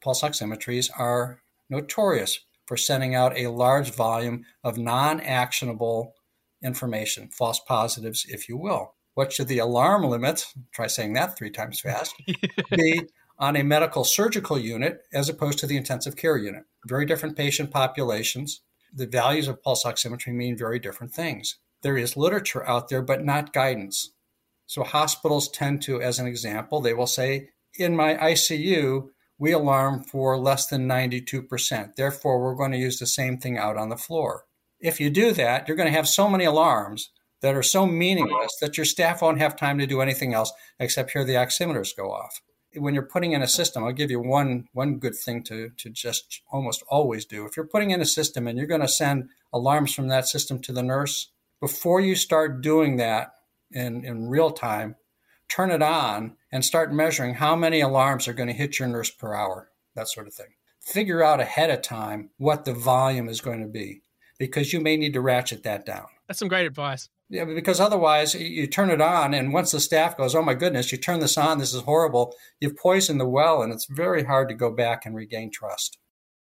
Pulse 0.01 0.21
oximetries 0.21 0.89
are 0.97 1.41
notorious 1.69 2.41
for 2.65 2.77
sending 2.77 3.15
out 3.15 3.37
a 3.37 3.47
large 3.47 3.91
volume 3.91 4.45
of 4.63 4.77
non 4.77 5.21
actionable 5.21 6.13
information, 6.61 7.29
false 7.29 7.59
positives, 7.59 8.25
if 8.27 8.49
you 8.49 8.57
will. 8.57 8.95
What 9.15 9.31
should 9.31 9.47
the 9.47 9.59
alarm 9.59 10.03
limit, 10.03 10.45
try 10.73 10.87
saying 10.87 11.13
that 11.13 11.37
three 11.37 11.51
times 11.51 11.79
fast, 11.79 12.15
be 12.71 13.03
on 13.37 13.55
a 13.55 13.63
medical 13.63 14.03
surgical 14.03 14.57
unit 14.57 15.01
as 15.13 15.29
opposed 15.29 15.59
to 15.59 15.67
the 15.67 15.77
intensive 15.77 16.15
care 16.15 16.37
unit? 16.37 16.63
Very 16.85 17.05
different 17.05 17.37
patient 17.37 17.71
populations. 17.71 18.61
The 18.93 19.07
values 19.07 19.47
of 19.47 19.61
pulse 19.63 19.83
oximetry 19.83 20.33
mean 20.33 20.57
very 20.57 20.79
different 20.79 21.13
things. 21.13 21.57
There 21.83 21.97
is 21.97 22.17
literature 22.17 22.67
out 22.67 22.89
there, 22.89 23.01
but 23.01 23.23
not 23.23 23.53
guidance. 23.53 24.11
So 24.65 24.83
hospitals 24.83 25.49
tend 25.49 25.81
to, 25.83 26.01
as 26.01 26.17
an 26.17 26.25
example, 26.25 26.81
they 26.81 26.93
will 26.93 27.07
say, 27.07 27.49
in 27.77 27.95
my 27.95 28.15
ICU, 28.15 29.09
we 29.37 29.51
alarm 29.51 30.03
for 30.03 30.37
less 30.37 30.67
than 30.67 30.87
92%. 30.87 31.95
Therefore, 31.95 32.41
we're 32.41 32.55
going 32.55 32.71
to 32.71 32.77
use 32.77 32.99
the 32.99 33.05
same 33.05 33.37
thing 33.37 33.57
out 33.57 33.77
on 33.77 33.89
the 33.89 33.97
floor. 33.97 34.45
If 34.79 34.99
you 34.99 35.09
do 35.09 35.31
that, 35.33 35.67
you're 35.67 35.77
going 35.77 35.89
to 35.89 35.95
have 35.95 36.07
so 36.07 36.29
many 36.29 36.45
alarms 36.45 37.09
that 37.41 37.55
are 37.55 37.63
so 37.63 37.85
meaningless 37.85 38.55
that 38.61 38.77
your 38.77 38.85
staff 38.85 39.21
won't 39.21 39.39
have 39.39 39.55
time 39.55 39.77
to 39.79 39.85
do 39.85 40.01
anything 40.01 40.33
else 40.33 40.51
except 40.79 41.11
hear 41.11 41.25
the 41.25 41.33
oximeters 41.33 41.95
go 41.95 42.11
off. 42.11 42.41
When 42.75 42.93
you're 42.93 43.03
putting 43.03 43.33
in 43.33 43.41
a 43.41 43.47
system, 43.47 43.83
I'll 43.83 43.91
give 43.91 44.09
you 44.09 44.19
one 44.19 44.67
one 44.71 44.97
good 44.97 45.13
thing 45.13 45.43
to 45.43 45.69
to 45.77 45.89
just 45.89 46.41
almost 46.51 46.83
always 46.87 47.25
do. 47.25 47.45
If 47.45 47.55
you're 47.55 47.67
putting 47.67 47.91
in 47.91 48.01
a 48.01 48.05
system 48.05 48.47
and 48.47 48.57
you're 48.57 48.65
going 48.65 48.81
to 48.81 48.87
send 48.87 49.29
alarms 49.51 49.93
from 49.93 50.07
that 50.07 50.27
system 50.27 50.59
to 50.61 50.71
the 50.71 50.81
nurse, 50.81 51.29
before 51.63 52.01
you 52.01 52.13
start 52.13 52.59
doing 52.59 52.97
that 52.97 53.35
in, 53.71 54.03
in 54.03 54.27
real 54.27 54.51
time, 54.51 54.97
turn 55.47 55.71
it 55.71 55.81
on 55.81 56.35
and 56.51 56.65
start 56.65 56.93
measuring 56.93 57.35
how 57.35 57.55
many 57.55 57.79
alarms 57.79 58.27
are 58.27 58.33
going 58.33 58.49
to 58.49 58.53
hit 58.53 58.77
your 58.77 58.87
nurse 58.89 59.09
per 59.09 59.33
hour, 59.33 59.71
that 59.95 60.09
sort 60.09 60.27
of 60.27 60.33
thing. 60.33 60.55
Figure 60.81 61.23
out 61.23 61.39
ahead 61.39 61.69
of 61.69 61.81
time 61.81 62.31
what 62.35 62.65
the 62.65 62.73
volume 62.73 63.29
is 63.29 63.39
going 63.39 63.61
to 63.61 63.69
be 63.69 64.01
because 64.37 64.73
you 64.73 64.81
may 64.81 64.97
need 64.97 65.13
to 65.13 65.21
ratchet 65.21 65.63
that 65.63 65.85
down. 65.85 66.07
That's 66.27 66.39
some 66.39 66.49
great 66.49 66.65
advice. 66.65 67.07
Yeah, 67.29 67.45
because 67.45 67.79
otherwise 67.79 68.35
you 68.35 68.67
turn 68.67 68.89
it 68.89 68.99
on, 68.99 69.33
and 69.33 69.53
once 69.53 69.71
the 69.71 69.79
staff 69.79 70.17
goes, 70.17 70.35
"Oh 70.35 70.43
my 70.43 70.55
goodness, 70.55 70.91
you 70.91 70.97
turn 70.97 71.21
this 71.21 71.37
on, 71.37 71.59
this 71.59 71.73
is 71.73 71.83
horrible," 71.83 72.35
you've 72.59 72.75
poisoned 72.75 73.21
the 73.21 73.27
well, 73.27 73.61
and 73.61 73.71
it's 73.71 73.85
very 73.85 74.25
hard 74.25 74.49
to 74.49 74.53
go 74.53 74.69
back 74.69 75.05
and 75.05 75.15
regain 75.15 75.49
trust. 75.49 75.97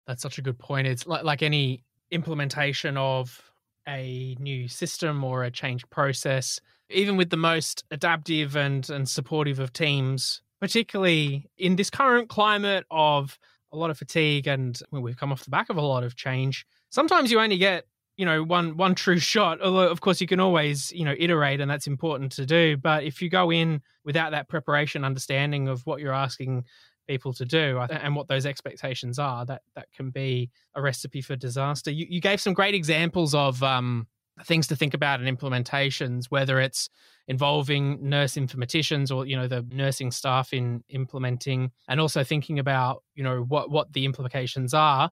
That's 0.07 0.23
such 0.23 0.39
a 0.39 0.43
good 0.43 0.59
point. 0.59 0.87
It's 0.87 1.07
like, 1.07 1.25
like 1.25 1.43
any 1.43 1.85
implementation 2.11 2.97
of 2.97 3.50
a 3.89 4.37
new 4.39 4.69
system 4.69 5.25
or 5.25 5.45
a 5.45 5.51
change 5.51 5.89
process 5.91 6.61
even 6.91 7.17
with 7.17 7.31
the 7.31 7.37
most 7.37 7.85
adaptive 7.91 8.57
and, 8.57 8.89
and 8.91 9.09
supportive 9.09 9.59
of 9.59 9.73
teams, 9.73 10.43
particularly 10.61 11.49
in 11.57 11.77
this 11.77 11.91
current 11.91 12.29
climate 12.29 12.85
of 12.91 13.39
a 13.73 13.77
lot 13.77 13.91
of 13.91 13.99
fatigue 13.99 14.47
and 14.47 14.81
well, 14.91 15.03
we've 15.03 15.17
come 15.17 15.33
off 15.33 15.45
the 15.45 15.51
back 15.51 15.71
of 15.71 15.77
a 15.77 15.81
lot 15.81 16.03
of 16.03 16.17
change. 16.17 16.67
Sometimes 16.91 17.31
you 17.31 17.41
only 17.41 17.59
get 17.59 17.87
you 18.17 18.27
know 18.27 18.43
one 18.43 18.77
one 18.77 18.95
true 18.95 19.19
shot 19.33 19.63
although 19.63 19.89
of 19.89 20.01
course 20.03 20.21
you 20.21 20.27
can 20.27 20.41
always 20.41 20.93
you 20.93 21.05
know 21.05 21.15
iterate 21.17 21.61
and 21.61 21.71
that's 21.71 21.87
important 21.87 22.33
to 22.33 22.45
do 22.45 22.77
but 22.77 23.05
if 23.05 23.23
you 23.23 23.31
go 23.31 23.51
in 23.51 23.81
without 24.05 24.33
that 24.33 24.49
preparation 24.49 25.05
understanding 25.05 25.69
of 25.69 25.87
what 25.87 26.01
you're 26.01 26.13
asking 26.13 26.65
people 27.11 27.33
to 27.33 27.45
do 27.45 27.81
and 27.91 28.15
what 28.15 28.29
those 28.29 28.47
expectations 28.47 29.19
are 29.19 29.45
that 29.45 29.63
that 29.75 29.91
can 29.93 30.11
be 30.11 30.49
a 30.77 30.81
recipe 30.81 31.21
for 31.21 31.35
disaster. 31.35 31.91
You, 31.91 32.07
you 32.09 32.21
gave 32.21 32.41
some 32.41 32.55
great 32.55 32.73
examples 32.73 33.35
of 33.35 33.61
um, 33.65 34.07
things 34.45 34.69
to 34.69 34.77
think 34.77 34.95
about 34.95 35.21
in 35.21 35.37
implementations, 35.37 36.27
whether 36.29 36.61
it's 36.61 36.89
involving 37.27 37.99
nurse 38.09 38.35
informaticians 38.35 39.15
or 39.15 39.27
you 39.27 39.37
know 39.37 39.49
the 39.49 39.67
nursing 39.73 40.13
staff 40.13 40.53
in 40.53 40.85
implementing, 40.89 41.73
and 41.89 42.01
also 42.01 42.23
thinking 42.23 42.61
about 42.61 43.03
you 43.17 43.25
know 43.25 43.41
what 43.41 43.71
what 43.71 43.93
the 43.93 44.05
implications 44.05 44.73
are 44.73 45.11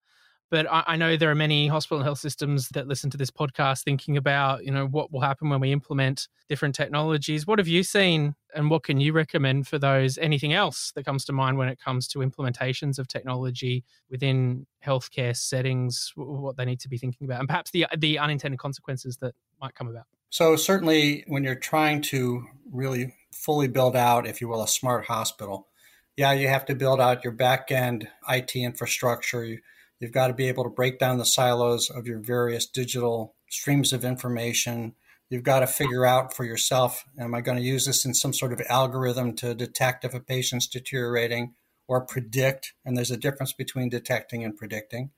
but 0.50 0.66
I, 0.70 0.84
I, 0.86 0.96
know 0.96 1.16
there 1.16 1.30
are 1.30 1.34
many 1.34 1.68
hospital 1.68 1.98
and 1.98 2.04
health 2.04 2.18
systems 2.18 2.68
that 2.70 2.88
listen 2.88 3.10
to 3.10 3.16
this 3.16 3.30
podcast 3.30 3.84
thinking 3.84 4.16
about, 4.16 4.64
you 4.64 4.70
know, 4.70 4.86
what 4.86 5.12
will 5.12 5.20
happen 5.20 5.48
when 5.48 5.60
we 5.60 5.72
implement 5.72 6.28
different 6.48 6.74
technologies. 6.74 7.46
What 7.46 7.58
have 7.58 7.68
you 7.68 7.82
seen 7.82 8.34
and 8.54 8.70
what 8.70 8.82
can 8.82 9.00
you 9.00 9.12
recommend 9.12 9.68
for 9.68 9.78
those? 9.78 10.16
Anything 10.18 10.52
else 10.52 10.92
that 10.94 11.04
comes 11.04 11.24
to 11.26 11.32
mind 11.32 11.58
when 11.58 11.68
it 11.68 11.78
comes 11.78 12.08
to 12.08 12.20
implementations 12.20 12.98
of 12.98 13.08
technology 13.08 13.84
within 14.10 14.66
healthcare 14.84 15.36
settings, 15.36 16.12
what 16.16 16.56
they 16.56 16.64
need 16.64 16.80
to 16.80 16.88
be 16.88 16.98
thinking 16.98 17.26
about, 17.26 17.40
and 17.40 17.48
perhaps 17.48 17.70
the 17.70 17.86
the 17.96 18.18
unintended 18.18 18.58
consequences 18.58 19.18
that 19.18 19.34
might 19.60 19.74
come 19.74 19.88
about? 19.88 20.04
So 20.30 20.56
certainly 20.56 21.24
when 21.26 21.44
you're 21.44 21.54
trying 21.54 22.02
to 22.02 22.44
really 22.70 23.14
fully 23.32 23.68
build 23.68 23.96
out, 23.96 24.26
if 24.26 24.40
you 24.40 24.48
will, 24.48 24.62
a 24.62 24.68
smart 24.68 25.06
hospital, 25.06 25.68
yeah, 26.16 26.32
you 26.32 26.48
have 26.48 26.66
to 26.66 26.74
build 26.74 27.00
out 27.00 27.22
your 27.22 27.32
back 27.32 27.70
end 27.70 28.08
IT 28.28 28.56
infrastructure 28.56 29.58
You've 30.00 30.12
got 30.12 30.28
to 30.28 30.34
be 30.34 30.48
able 30.48 30.64
to 30.64 30.70
break 30.70 30.98
down 30.98 31.18
the 31.18 31.24
silos 31.24 31.90
of 31.90 32.06
your 32.06 32.18
various 32.18 32.66
digital 32.66 33.34
streams 33.50 33.92
of 33.92 34.04
information. 34.04 34.94
You've 35.28 35.42
got 35.42 35.60
to 35.60 35.66
figure 35.66 36.06
out 36.06 36.34
for 36.34 36.44
yourself 36.44 37.04
am 37.18 37.34
I 37.34 37.40
going 37.40 37.58
to 37.58 37.64
use 37.64 37.86
this 37.86 38.04
in 38.04 38.14
some 38.14 38.32
sort 38.32 38.52
of 38.52 38.62
algorithm 38.68 39.34
to 39.36 39.54
detect 39.54 40.04
if 40.04 40.14
a 40.14 40.20
patient's 40.20 40.66
deteriorating 40.66 41.54
or 41.86 42.00
predict? 42.00 42.74
And 42.84 42.96
there's 42.96 43.10
a 43.10 43.16
difference 43.16 43.52
between 43.52 43.88
detecting 43.88 44.44
and 44.44 44.56
predicting. 44.56 45.10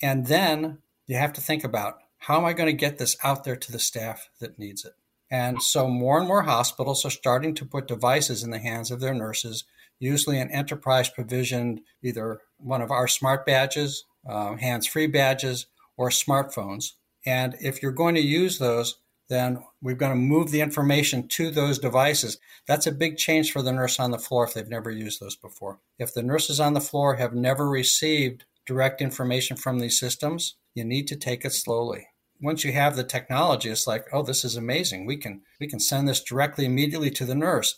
And 0.00 0.26
then 0.26 0.78
you 1.06 1.16
have 1.16 1.32
to 1.34 1.40
think 1.40 1.64
about 1.64 1.98
how 2.18 2.38
am 2.38 2.44
I 2.44 2.52
going 2.52 2.68
to 2.68 2.72
get 2.72 2.98
this 2.98 3.16
out 3.24 3.44
there 3.44 3.56
to 3.56 3.72
the 3.72 3.78
staff 3.78 4.28
that 4.40 4.58
needs 4.58 4.84
it? 4.84 4.92
And 5.30 5.62
so 5.62 5.88
more 5.88 6.18
and 6.18 6.26
more 6.26 6.42
hospitals 6.42 7.04
are 7.04 7.10
starting 7.10 7.54
to 7.56 7.66
put 7.66 7.88
devices 7.88 8.42
in 8.42 8.50
the 8.50 8.58
hands 8.58 8.90
of 8.90 9.00
their 9.00 9.14
nurses, 9.14 9.64
usually 9.98 10.38
an 10.38 10.50
enterprise 10.50 11.08
provisioned 11.08 11.80
either 12.02 12.40
one 12.56 12.80
of 12.80 12.90
our 12.90 13.08
smart 13.08 13.44
badges 13.44 14.04
uh, 14.28 14.56
hands 14.56 14.86
free 14.86 15.06
badges, 15.06 15.66
or 15.96 16.10
smartphones. 16.10 16.92
And 17.26 17.56
if 17.60 17.82
you're 17.82 17.92
going 17.92 18.14
to 18.14 18.20
use 18.20 18.58
those, 18.58 18.96
then 19.28 19.62
we're 19.82 19.94
going 19.94 20.12
to 20.12 20.16
move 20.16 20.50
the 20.50 20.60
information 20.60 21.28
to 21.28 21.50
those 21.50 21.78
devices. 21.78 22.38
That's 22.66 22.86
a 22.86 22.92
big 22.92 23.16
change 23.16 23.52
for 23.52 23.62
the 23.62 23.72
nurse 23.72 24.00
on 24.00 24.10
the 24.10 24.18
floor 24.18 24.44
if 24.44 24.54
they've 24.54 24.68
never 24.68 24.90
used 24.90 25.20
those 25.20 25.36
before. 25.36 25.80
If 25.98 26.14
the 26.14 26.22
nurses 26.22 26.60
on 26.60 26.72
the 26.72 26.80
floor 26.80 27.16
have 27.16 27.34
never 27.34 27.68
received 27.68 28.44
direct 28.64 29.02
information 29.02 29.56
from 29.56 29.78
these 29.78 29.98
systems, 29.98 30.56
you 30.74 30.84
need 30.84 31.08
to 31.08 31.16
take 31.16 31.44
it 31.44 31.52
slowly. 31.52 32.06
Once 32.40 32.64
you 32.64 32.72
have 32.72 32.96
the 32.96 33.04
technology, 33.04 33.68
it's 33.68 33.86
like, 33.86 34.06
oh, 34.12 34.22
this 34.22 34.44
is 34.44 34.56
amazing. 34.56 35.04
We 35.04 35.16
can 35.16 35.42
we 35.58 35.66
can 35.66 35.80
send 35.80 36.08
this 36.08 36.22
directly 36.22 36.64
immediately 36.64 37.10
to 37.10 37.24
the 37.24 37.34
nurse. 37.34 37.76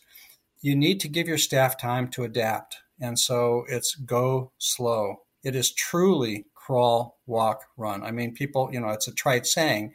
You 0.61 0.77
need 0.77 1.01
to 1.01 1.09
give 1.09 1.27
your 1.27 1.39
staff 1.39 1.79
time 1.79 2.09
to 2.09 2.25
adapt. 2.25 2.77
And 3.01 3.19
so 3.19 3.65
it's 3.69 3.95
go 3.95 4.53
slow. 4.59 5.23
It 5.43 5.57
is 5.57 5.73
truly 5.73 6.47
crawl, 6.55 7.19
walk, 7.27 7.65
run. 7.77 8.03
I 8.03 8.11
mean, 8.11 8.35
people, 8.35 8.71
you 8.73 8.81
know, 8.81 8.91
it's 8.91 9.09
a 9.09 9.15
trite 9.15 9.47
saying, 9.47 9.93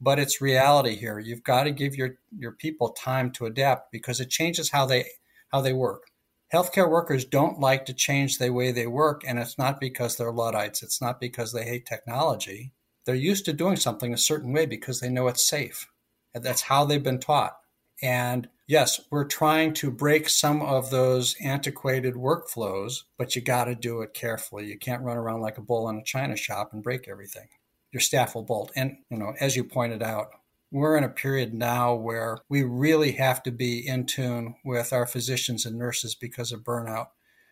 but 0.00 0.18
it's 0.18 0.40
reality 0.40 0.96
here. 0.96 1.18
You've 1.18 1.42
got 1.42 1.64
to 1.64 1.70
give 1.70 1.94
your, 1.96 2.16
your 2.36 2.52
people 2.52 2.90
time 2.90 3.30
to 3.32 3.46
adapt 3.46 3.90
because 3.92 4.20
it 4.20 4.30
changes 4.30 4.70
how 4.70 4.86
they 4.86 5.06
how 5.48 5.60
they 5.62 5.72
work. 5.72 6.10
Healthcare 6.52 6.90
workers 6.90 7.24
don't 7.24 7.60
like 7.60 7.86
to 7.86 7.94
change 7.94 8.38
the 8.38 8.50
way 8.50 8.72
they 8.72 8.86
work, 8.86 9.22
and 9.26 9.38
it's 9.38 9.58
not 9.58 9.80
because 9.80 10.16
they're 10.16 10.32
Luddites. 10.32 10.82
It's 10.82 11.00
not 11.00 11.20
because 11.20 11.52
they 11.52 11.64
hate 11.64 11.86
technology. 11.86 12.72
They're 13.04 13.14
used 13.14 13.44
to 13.46 13.52
doing 13.52 13.76
something 13.76 14.12
a 14.12 14.18
certain 14.18 14.52
way 14.52 14.66
because 14.66 15.00
they 15.00 15.08
know 15.08 15.28
it's 15.28 15.46
safe. 15.46 15.88
And 16.34 16.44
that's 16.44 16.62
how 16.62 16.84
they've 16.84 17.02
been 17.02 17.20
taught. 17.20 17.56
And 18.02 18.48
yes, 18.68 19.00
we're 19.10 19.24
trying 19.24 19.74
to 19.74 19.90
break 19.90 20.28
some 20.28 20.62
of 20.62 20.90
those 20.90 21.34
antiquated 21.42 22.14
workflows, 22.14 23.02
but 23.16 23.34
you 23.34 23.42
got 23.42 23.64
to 23.64 23.74
do 23.74 24.02
it 24.02 24.14
carefully. 24.14 24.66
You 24.66 24.78
can't 24.78 25.02
run 25.02 25.16
around 25.16 25.40
like 25.40 25.58
a 25.58 25.62
bull 25.62 25.88
in 25.88 25.96
a 25.96 26.04
china 26.04 26.36
shop 26.36 26.72
and 26.72 26.82
break 26.82 27.08
everything. 27.08 27.48
Your 27.90 28.00
staff 28.00 28.34
will 28.34 28.44
bolt. 28.44 28.70
And, 28.76 28.98
you 29.10 29.16
know, 29.16 29.32
as 29.40 29.56
you 29.56 29.64
pointed 29.64 30.02
out, 30.02 30.28
we're 30.70 30.98
in 30.98 31.04
a 31.04 31.08
period 31.08 31.54
now 31.54 31.94
where 31.94 32.38
we 32.50 32.62
really 32.62 33.12
have 33.12 33.42
to 33.44 33.50
be 33.50 33.88
in 33.88 34.04
tune 34.04 34.54
with 34.64 34.92
our 34.92 35.06
physicians 35.06 35.64
and 35.64 35.78
nurses 35.78 36.14
because 36.14 36.52
of 36.52 36.62
burnout. 36.62 37.06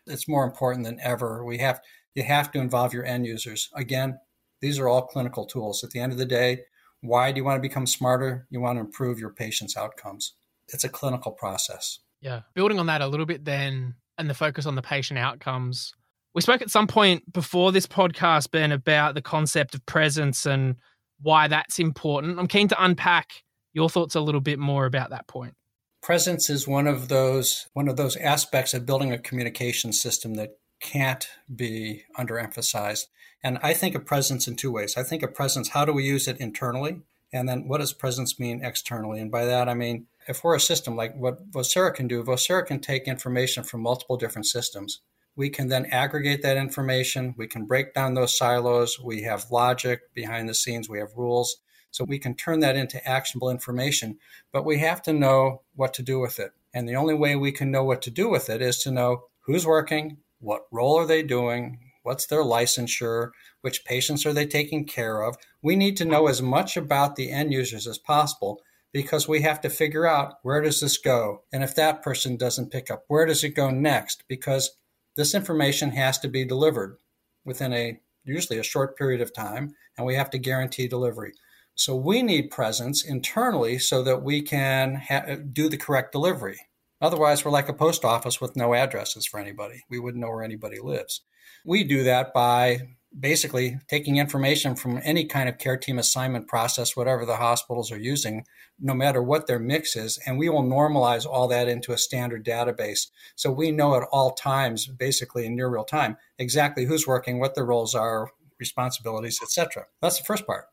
It's 0.07 0.29
more 0.29 0.45
important 0.45 0.85
than 0.85 1.01
ever. 1.01 1.43
We 1.43 1.59
have 1.59 1.81
you 2.15 2.23
have 2.23 2.53
to 2.53 2.61
involve 2.61 2.93
your 2.93 3.05
end 3.05 3.27
users. 3.27 3.71
Again, 3.75 4.19
these 4.61 4.79
are 4.79 4.89
all 4.89 5.03
clinical 5.03 5.47
tools. 5.47 5.83
At 5.83 5.91
the 5.91 6.01
end 6.01 6.13
of 6.13 6.19
the 6.19 6.27
day, 6.27 6.61
why 7.01 7.33
do 7.33 7.39
you 7.39 7.45
want 7.45 7.57
to 7.57 7.69
become 7.69 7.87
smarter? 7.87 8.47
You 8.51 8.61
want 8.61 8.77
to 8.77 8.81
improve 8.81 9.19
your 9.19 9.31
patient's 9.31 9.77
outcomes. 9.77 10.35
It's 10.69 10.85
a 10.85 10.89
clinical 10.89 11.33
process. 11.33 12.01
Yeah. 12.21 12.41
Building 12.55 12.79
on 12.79 12.87
that 12.87 13.03
a 13.03 13.07
little 13.07 13.27
bit 13.27 13.45
then, 13.45 13.95
and 14.19 14.31
the 14.31 14.35
focus 14.35 14.67
on 14.67 14.75
the 14.75 14.83
patient 14.83 15.19
outcomes. 15.19 15.93
We 16.35 16.43
spoke 16.43 16.63
at 16.63 16.71
some 16.71 16.87
point 16.87 17.33
before 17.33 17.73
this 17.73 17.87
podcast, 17.87 18.51
Ben, 18.51 18.73
about 18.73 19.15
the 19.15 19.23
concept 19.23 19.75
of 19.75 19.85
presence 19.87 20.47
and 20.47 20.77
why 21.21 21.49
that's 21.49 21.79
important. 21.79 22.39
I'm 22.39 22.47
keen 22.47 22.69
to 22.69 22.85
unpack 22.85 23.45
your 23.73 23.89
thoughts 23.89 24.15
a 24.15 24.21
little 24.21 24.41
bit 24.41 24.59
more 24.59 24.87
about 24.87 25.11
that 25.11 25.27
point. 25.29 25.55
Presence 26.03 26.51
is 26.51 26.69
one 26.69 26.87
of 26.87 27.09
those 27.09 27.69
one 27.73 27.89
of 27.89 27.97
those 27.97 28.17
aspects 28.17 28.75
of 28.75 28.87
building 28.87 29.13
a 29.13 29.19
communication 29.19 29.93
system 29.93 30.35
that 30.35 30.59
can't 30.81 31.29
be 31.55 32.05
underemphasized. 32.19 33.07
And 33.43 33.59
I 33.63 33.73
think 33.73 33.95
of 33.95 34.05
presence 34.05 34.47
in 34.47 34.57
two 34.57 34.71
ways. 34.71 34.97
I 34.97 35.03
think 35.03 35.23
of 35.23 35.35
presence, 35.35 35.71
how 35.71 35.85
do 35.85 35.93
we 35.93 36.05
use 36.05 36.29
it 36.29 36.39
internally? 36.39 37.03
And 37.33 37.49
then 37.49 37.67
what 37.67 37.79
does 37.79 37.93
presence 37.93 38.39
mean 38.39 38.65
externally? 38.65 39.21
And 39.21 39.31
by 39.31 39.45
that, 39.47 39.69
I 39.69 39.75
mean, 39.75 40.07
if 40.29 40.43
we're 40.43 40.57
a 40.57 40.61
system 40.61 40.97
like 40.97 41.15
what 41.17 41.51
Vocera 41.51 41.95
can 41.95 42.09
do, 42.09 42.23
Vocera 42.23 42.67
can 42.67 42.81
take 42.81 43.05
information 43.05 43.63
from 43.63 43.83
multiple 43.83 44.17
different 44.17 44.47
systems. 44.47 45.01
We 45.37 45.51
can 45.51 45.69
then 45.69 45.87
aggregate 45.87 46.43
that 46.43 46.57
information. 46.57 47.35
We 47.37 47.47
can 47.47 47.67
break 47.67 47.95
down 47.95 48.15
those 48.15 48.37
silos. 48.37 48.99
We 48.99 49.23
have 49.23 49.51
logic 49.51 50.01
behind 50.15 50.49
the 50.49 50.55
scenes. 50.55 50.89
We 50.89 50.99
have 50.99 51.11
rules. 51.17 51.57
So 51.91 52.05
we 52.05 52.19
can 52.19 52.35
turn 52.35 52.61
that 52.61 52.77
into 52.77 53.07
actionable 53.09 53.51
information, 53.51 54.19
but 54.53 54.67
we 54.67 54.79
have 54.79 55.01
to 55.03 55.13
know 55.13 55.63
what 55.75 55.95
to 55.95 56.03
do 56.03 56.19
with 56.19 56.39
it. 56.39 56.53
And 56.75 56.89
the 56.89 56.97
only 56.97 57.15
way 57.15 57.37
we 57.37 57.53
can 57.53 57.71
know 57.71 57.85
what 57.85 58.03
to 58.03 58.11
do 58.11 58.29
with 58.29 58.51
it 58.51 58.61
is 58.61 58.79
to 58.81 58.91
know 58.91 59.25
who's 59.41 59.67
working, 59.67 60.19
what 60.39 60.67
role 60.71 60.99
are 60.99 61.07
they 61.07 61.23
doing, 61.23 61.79
what's 62.03 62.27
their 62.27 62.43
licensure, 62.43 63.31
which 63.63 63.85
patients 63.85 64.27
are 64.27 64.33
they 64.33 64.47
taking 64.47 64.85
care 64.87 65.23
of. 65.23 65.37
We 65.63 65.75
need 65.75 65.97
to 65.99 66.05
know 66.05 66.27
as 66.27 66.43
much 66.43 66.77
about 66.77 67.17
the 67.17 67.31
end 67.31 67.53
users 67.53 67.87
as 67.87 67.99
possible 67.99 68.61
because 68.97 69.29
we 69.29 69.43
have 69.43 69.61
to 69.61 69.69
figure 69.69 70.07
out 70.07 70.37
where 70.43 70.63
does 70.63 70.81
this 70.81 70.97
go? 70.97 71.43
And 71.53 71.63
if 71.63 71.75
that 71.75 72.03
person 72.03 72.39
doesn't 72.39 72.71
pick 72.71 72.91
up, 72.91 73.05
where 73.09 73.27
does 73.27 73.45
it 73.45 73.51
go 73.51 73.69
next? 73.69 74.25
Because 74.27 74.75
this 75.17 75.35
information 75.35 75.91
has 75.91 76.19
to 76.21 76.29
be 76.29 76.47
delivered 76.47 76.97
within 77.45 77.75
a 77.75 78.01
usually 78.25 78.59
a 78.59 78.63
short 78.63 78.97
period 78.97 79.21
of 79.21 79.35
time 79.35 79.75
and 79.99 80.07
we 80.07 80.15
have 80.15 80.31
to 80.31 80.39
guarantee 80.39 80.89
delivery. 80.89 81.35
So 81.75 81.95
we 81.95 82.23
need 82.23 82.51
presence 82.51 83.05
internally 83.05 83.79
so 83.79 84.03
that 84.03 84.23
we 84.23 84.41
can 84.41 84.95
ha- 84.95 85.37
do 85.53 85.69
the 85.69 85.77
correct 85.77 86.13
delivery. 86.13 86.59
Otherwise, 87.03 87.45
we're 87.45 87.51
like 87.51 87.69
a 87.69 87.75
post 87.75 88.03
office 88.03 88.41
with 88.41 88.57
no 88.57 88.73
addresses 88.73 89.27
for 89.27 89.39
anybody. 89.39 89.83
We 89.91 89.99
wouldn't 89.99 90.23
know 90.23 90.31
where 90.31 90.43
anybody 90.43 90.79
lives. 90.83 91.21
We 91.67 91.85
do 91.85 92.03
that 92.05 92.33
by 92.33 92.97
basically 93.19 93.79
taking 93.89 94.17
information 94.17 94.77
from 94.77 95.01
any 95.03 95.25
kind 95.25 95.49
of 95.49 95.59
care 95.59 95.77
team 95.77 95.99
assignment 95.99 96.49
process, 96.49 96.97
whatever 96.97 97.25
the 97.25 97.37
hospitals 97.37 97.91
are 97.91 97.99
using, 97.99 98.45
no 98.79 98.95
matter 98.95 99.23
what 99.23 99.47
their 99.47 99.59
mix 99.59 99.97
is, 99.97 100.19
and 100.27 100.39
we 100.39 100.49
will 100.49 100.63
normalize 100.63 101.25
all 101.25 101.49
that 101.49 101.69
into 101.69 101.93
a 101.93 101.99
standard 101.99 102.45
database. 102.45 103.09
So 103.35 103.51
we 103.51 103.71
know 103.71 103.95
at 103.97 104.09
all 104.13 104.33
times, 104.33 104.87
basically 104.87 105.47
in 105.47 105.57
near 105.57 105.69
real 105.69 105.85
time, 105.85 106.17
exactly 106.39 106.85
who's 106.85 107.07
working, 107.07 107.39
what 107.39 107.55
their 107.55 107.65
roles 107.65 107.95
are, 107.95 108.31
responsibilities, 108.59 109.39
etc. 109.43 109.87
That's 110.01 110.19
the 110.19 110.25
first 110.25 110.47
part. 110.47 110.67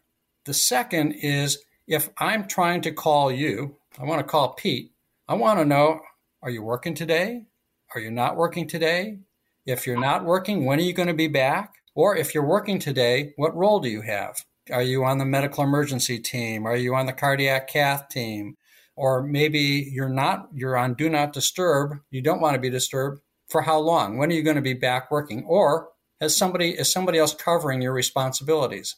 The 0.45 0.53
second 0.53 1.13
is 1.13 1.59
if 1.87 2.09
I'm 2.17 2.47
trying 2.47 2.81
to 2.81 2.91
call 2.91 3.31
you, 3.31 3.77
I 3.99 4.03
want 4.03 4.19
to 4.19 4.29
call 4.29 4.53
Pete, 4.53 4.91
I 5.27 5.35
want 5.35 5.59
to 5.59 5.65
know 5.65 6.01
are 6.41 6.49
you 6.49 6.61
working 6.61 6.93
today? 6.93 7.45
Are 7.95 8.01
you 8.01 8.11
not 8.11 8.35
working 8.35 8.67
today? 8.67 9.19
If 9.65 9.87
you're 9.87 9.99
not 9.99 10.25
working, 10.25 10.65
when 10.65 10.79
are 10.79 10.83
you 10.83 10.91
going 10.91 11.07
to 11.07 11.13
be 11.13 11.29
back? 11.29 11.75
Or 11.95 12.15
if 12.15 12.33
you're 12.33 12.45
working 12.45 12.79
today, 12.79 13.33
what 13.35 13.55
role 13.55 13.79
do 13.79 13.89
you 13.89 14.01
have? 14.01 14.43
Are 14.71 14.81
you 14.81 15.03
on 15.03 15.17
the 15.17 15.25
medical 15.25 15.63
emergency 15.63 16.19
team? 16.19 16.65
Are 16.65 16.75
you 16.75 16.95
on 16.95 17.05
the 17.05 17.13
cardiac 17.13 17.67
cath 17.67 18.09
team? 18.09 18.57
Or 18.95 19.23
maybe 19.23 19.89
you're 19.91 20.09
not, 20.09 20.47
you're 20.53 20.77
on 20.77 20.93
do 20.93 21.09
not 21.09 21.33
disturb. 21.33 21.99
You 22.09 22.21
don't 22.21 22.41
want 22.41 22.55
to 22.55 22.61
be 22.61 22.69
disturbed. 22.69 23.21
For 23.49 23.61
how 23.61 23.79
long? 23.79 24.17
When 24.17 24.31
are 24.31 24.33
you 24.33 24.41
going 24.41 24.55
to 24.55 24.61
be 24.61 24.73
back 24.73 25.11
working? 25.11 25.43
Or 25.45 25.89
has 26.19 26.35
somebody, 26.35 26.71
is 26.71 26.91
somebody 26.91 27.19
else 27.19 27.35
covering 27.35 27.81
your 27.81 27.93
responsibilities? 27.93 28.95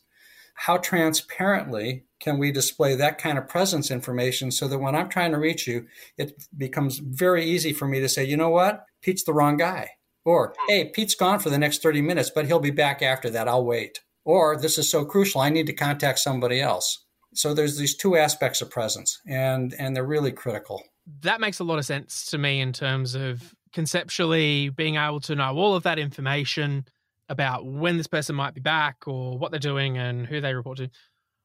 How 0.53 0.77
transparently 0.77 2.05
can 2.21 2.37
we 2.37 2.51
display 2.51 2.95
that 2.95 3.17
kind 3.17 3.37
of 3.37 3.49
presence 3.49 3.91
information 3.91 4.51
so 4.51 4.67
that 4.69 4.79
when 4.79 4.95
I'm 4.95 5.09
trying 5.09 5.31
to 5.31 5.39
reach 5.39 5.67
you, 5.67 5.87
it 6.17 6.41
becomes 6.57 6.99
very 6.99 7.43
easy 7.43 7.73
for 7.73 7.87
me 7.87 7.99
to 7.99 8.07
say, 8.07 8.23
you 8.23 8.37
know 8.37 8.49
what? 8.49 8.85
Pete's 9.01 9.23
the 9.23 9.33
wrong 9.33 9.57
guy. 9.57 9.89
Or, 10.25 10.53
hmm. 10.57 10.71
hey, 10.71 10.85
Pete's 10.89 11.15
gone 11.15 11.39
for 11.39 11.49
the 11.49 11.57
next 11.57 11.81
30 11.81 12.01
minutes, 12.01 12.31
but 12.33 12.47
he'll 12.47 12.59
be 12.59 12.71
back 12.71 13.01
after 13.01 13.29
that. 13.29 13.47
I'll 13.47 13.63
wait. 13.63 14.01
Or, 14.25 14.59
this 14.59 14.77
is 14.77 14.89
so 14.89 15.05
crucial, 15.05 15.41
I 15.41 15.49
need 15.49 15.67
to 15.67 15.73
contact 15.73 16.19
somebody 16.19 16.59
else. 16.59 17.05
So 17.33 17.53
there's 17.53 17.77
these 17.77 17.95
two 17.95 18.17
aspects 18.17 18.61
of 18.61 18.71
presence, 18.71 19.21
and, 19.27 19.73
and 19.77 19.95
they're 19.95 20.05
really 20.05 20.31
critical. 20.31 20.81
That 21.21 21.39
makes 21.39 21.59
a 21.59 21.63
lot 21.63 21.77
of 21.77 21.85
sense 21.85 22.25
to 22.31 22.37
me 22.37 22.59
in 22.59 22.73
terms 22.73 23.13
of 23.13 23.53
conceptually 23.73 24.69
being 24.69 24.95
able 24.95 25.19
to 25.19 25.35
know 25.35 25.55
all 25.55 25.75
of 25.75 25.83
that 25.83 25.99
information 25.99 26.85
about 27.29 27.65
when 27.65 27.97
this 27.97 28.07
person 28.07 28.35
might 28.35 28.53
be 28.53 28.61
back 28.61 29.03
or 29.05 29.37
what 29.37 29.51
they're 29.51 29.59
doing 29.59 29.97
and 29.97 30.25
who 30.25 30.41
they 30.41 30.53
report 30.53 30.77
to. 30.77 30.89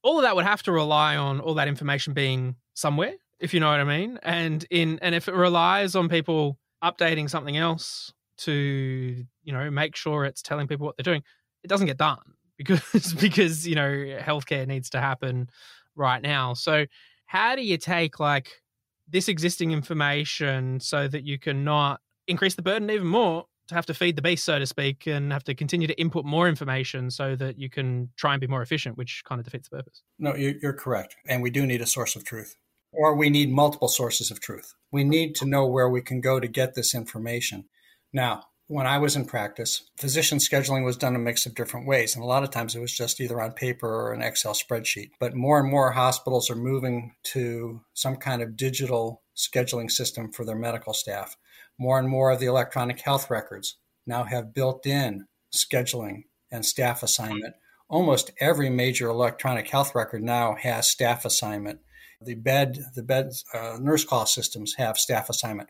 All 0.01 0.17
of 0.17 0.23
that 0.23 0.35
would 0.35 0.45
have 0.45 0.63
to 0.63 0.71
rely 0.71 1.17
on 1.17 1.39
all 1.39 1.55
that 1.55 1.67
information 1.67 2.13
being 2.13 2.55
somewhere, 2.73 3.13
if 3.39 3.53
you 3.53 3.59
know 3.59 3.69
what 3.69 3.79
I 3.79 3.83
mean. 3.83 4.17
And 4.23 4.65
in 4.71 4.97
and 5.01 5.13
if 5.13 5.27
it 5.27 5.35
relies 5.35 5.95
on 5.95 6.09
people 6.09 6.57
updating 6.83 7.29
something 7.29 7.57
else 7.57 8.13
to 8.41 9.25
you 9.43 9.53
know 9.53 9.69
make 9.71 9.95
sure 9.95 10.25
it's 10.25 10.41
telling 10.41 10.67
people 10.67 10.85
what 10.85 10.95
they're 10.97 11.03
doing 11.03 11.23
it 11.63 11.67
doesn't 11.67 11.87
get 11.87 11.97
done 11.97 12.19
because 12.57 13.13
because 13.13 13.67
you 13.67 13.75
know 13.75 13.89
healthcare 14.19 14.67
needs 14.67 14.89
to 14.91 15.01
happen 15.01 15.49
right 15.95 16.21
now. 16.21 16.53
So 16.53 16.85
how 17.25 17.55
do 17.55 17.63
you 17.63 17.77
take 17.77 18.19
like 18.19 18.61
this 19.07 19.27
existing 19.27 19.71
information 19.71 20.79
so 20.79 21.07
that 21.07 21.23
you 21.23 21.37
can 21.39 21.63
not 21.63 22.01
increase 22.27 22.55
the 22.55 22.61
burden 22.61 22.89
even 22.89 23.07
more 23.07 23.45
to 23.67 23.75
have 23.75 23.85
to 23.85 23.93
feed 23.93 24.15
the 24.15 24.21
beast 24.21 24.43
so 24.43 24.59
to 24.59 24.65
speak 24.65 25.07
and 25.07 25.31
have 25.31 25.43
to 25.45 25.55
continue 25.55 25.87
to 25.87 25.99
input 25.99 26.25
more 26.25 26.47
information 26.47 27.09
so 27.09 27.35
that 27.35 27.57
you 27.57 27.69
can 27.69 28.09
try 28.15 28.33
and 28.33 28.41
be 28.41 28.47
more 28.47 28.61
efficient 28.61 28.97
which 28.97 29.23
kind 29.25 29.39
of 29.39 29.45
defeats 29.45 29.69
the 29.69 29.77
purpose? 29.77 30.03
No 30.19 30.35
you're 30.35 30.73
correct 30.73 31.15
and 31.27 31.41
we 31.41 31.49
do 31.49 31.65
need 31.65 31.81
a 31.81 31.87
source 31.87 32.15
of 32.15 32.23
truth 32.23 32.55
or 32.91 33.15
we 33.15 33.29
need 33.29 33.49
multiple 33.49 33.87
sources 33.87 34.31
of 34.31 34.41
truth. 34.41 34.73
We 34.91 35.03
need 35.03 35.35
to 35.35 35.45
know 35.45 35.65
where 35.65 35.89
we 35.89 36.01
can 36.01 36.19
go 36.19 36.39
to 36.39 36.47
get 36.47 36.75
this 36.75 36.93
information 36.93 37.65
now, 38.13 38.43
when 38.67 38.87
I 38.87 38.99
was 38.99 39.17
in 39.17 39.25
practice, 39.25 39.83
physician 39.97 40.37
scheduling 40.37 40.85
was 40.85 40.95
done 40.95 41.13
a 41.13 41.19
mix 41.19 41.45
of 41.45 41.55
different 41.55 41.87
ways. 41.87 42.15
And 42.15 42.23
a 42.23 42.27
lot 42.27 42.43
of 42.43 42.51
times 42.51 42.73
it 42.73 42.79
was 42.79 42.95
just 42.95 43.19
either 43.19 43.41
on 43.41 43.51
paper 43.51 43.87
or 43.87 44.13
an 44.13 44.21
Excel 44.21 44.53
spreadsheet. 44.53 45.11
But 45.19 45.35
more 45.35 45.59
and 45.59 45.69
more 45.69 45.91
hospitals 45.91 46.49
are 46.49 46.55
moving 46.55 47.13
to 47.33 47.81
some 47.93 48.15
kind 48.15 48.41
of 48.41 48.55
digital 48.55 49.23
scheduling 49.35 49.91
system 49.91 50.31
for 50.31 50.45
their 50.45 50.55
medical 50.55 50.93
staff. 50.93 51.35
More 51.77 51.99
and 51.99 52.07
more 52.07 52.31
of 52.31 52.39
the 52.39 52.45
electronic 52.45 53.01
health 53.01 53.29
records 53.29 53.77
now 54.07 54.23
have 54.23 54.53
built 54.53 54.85
in 54.85 55.25
scheduling 55.53 56.23
and 56.49 56.65
staff 56.65 57.03
assignment. 57.03 57.55
Almost 57.89 58.31
every 58.39 58.69
major 58.69 59.09
electronic 59.09 59.69
health 59.69 59.93
record 59.93 60.23
now 60.23 60.55
has 60.55 60.89
staff 60.89 61.25
assignment. 61.25 61.81
The 62.21 62.35
bed, 62.35 62.79
the 62.95 63.03
bed 63.03 63.31
uh, 63.53 63.79
nurse 63.81 64.05
call 64.05 64.27
systems 64.27 64.75
have 64.77 64.97
staff 64.97 65.29
assignment 65.29 65.69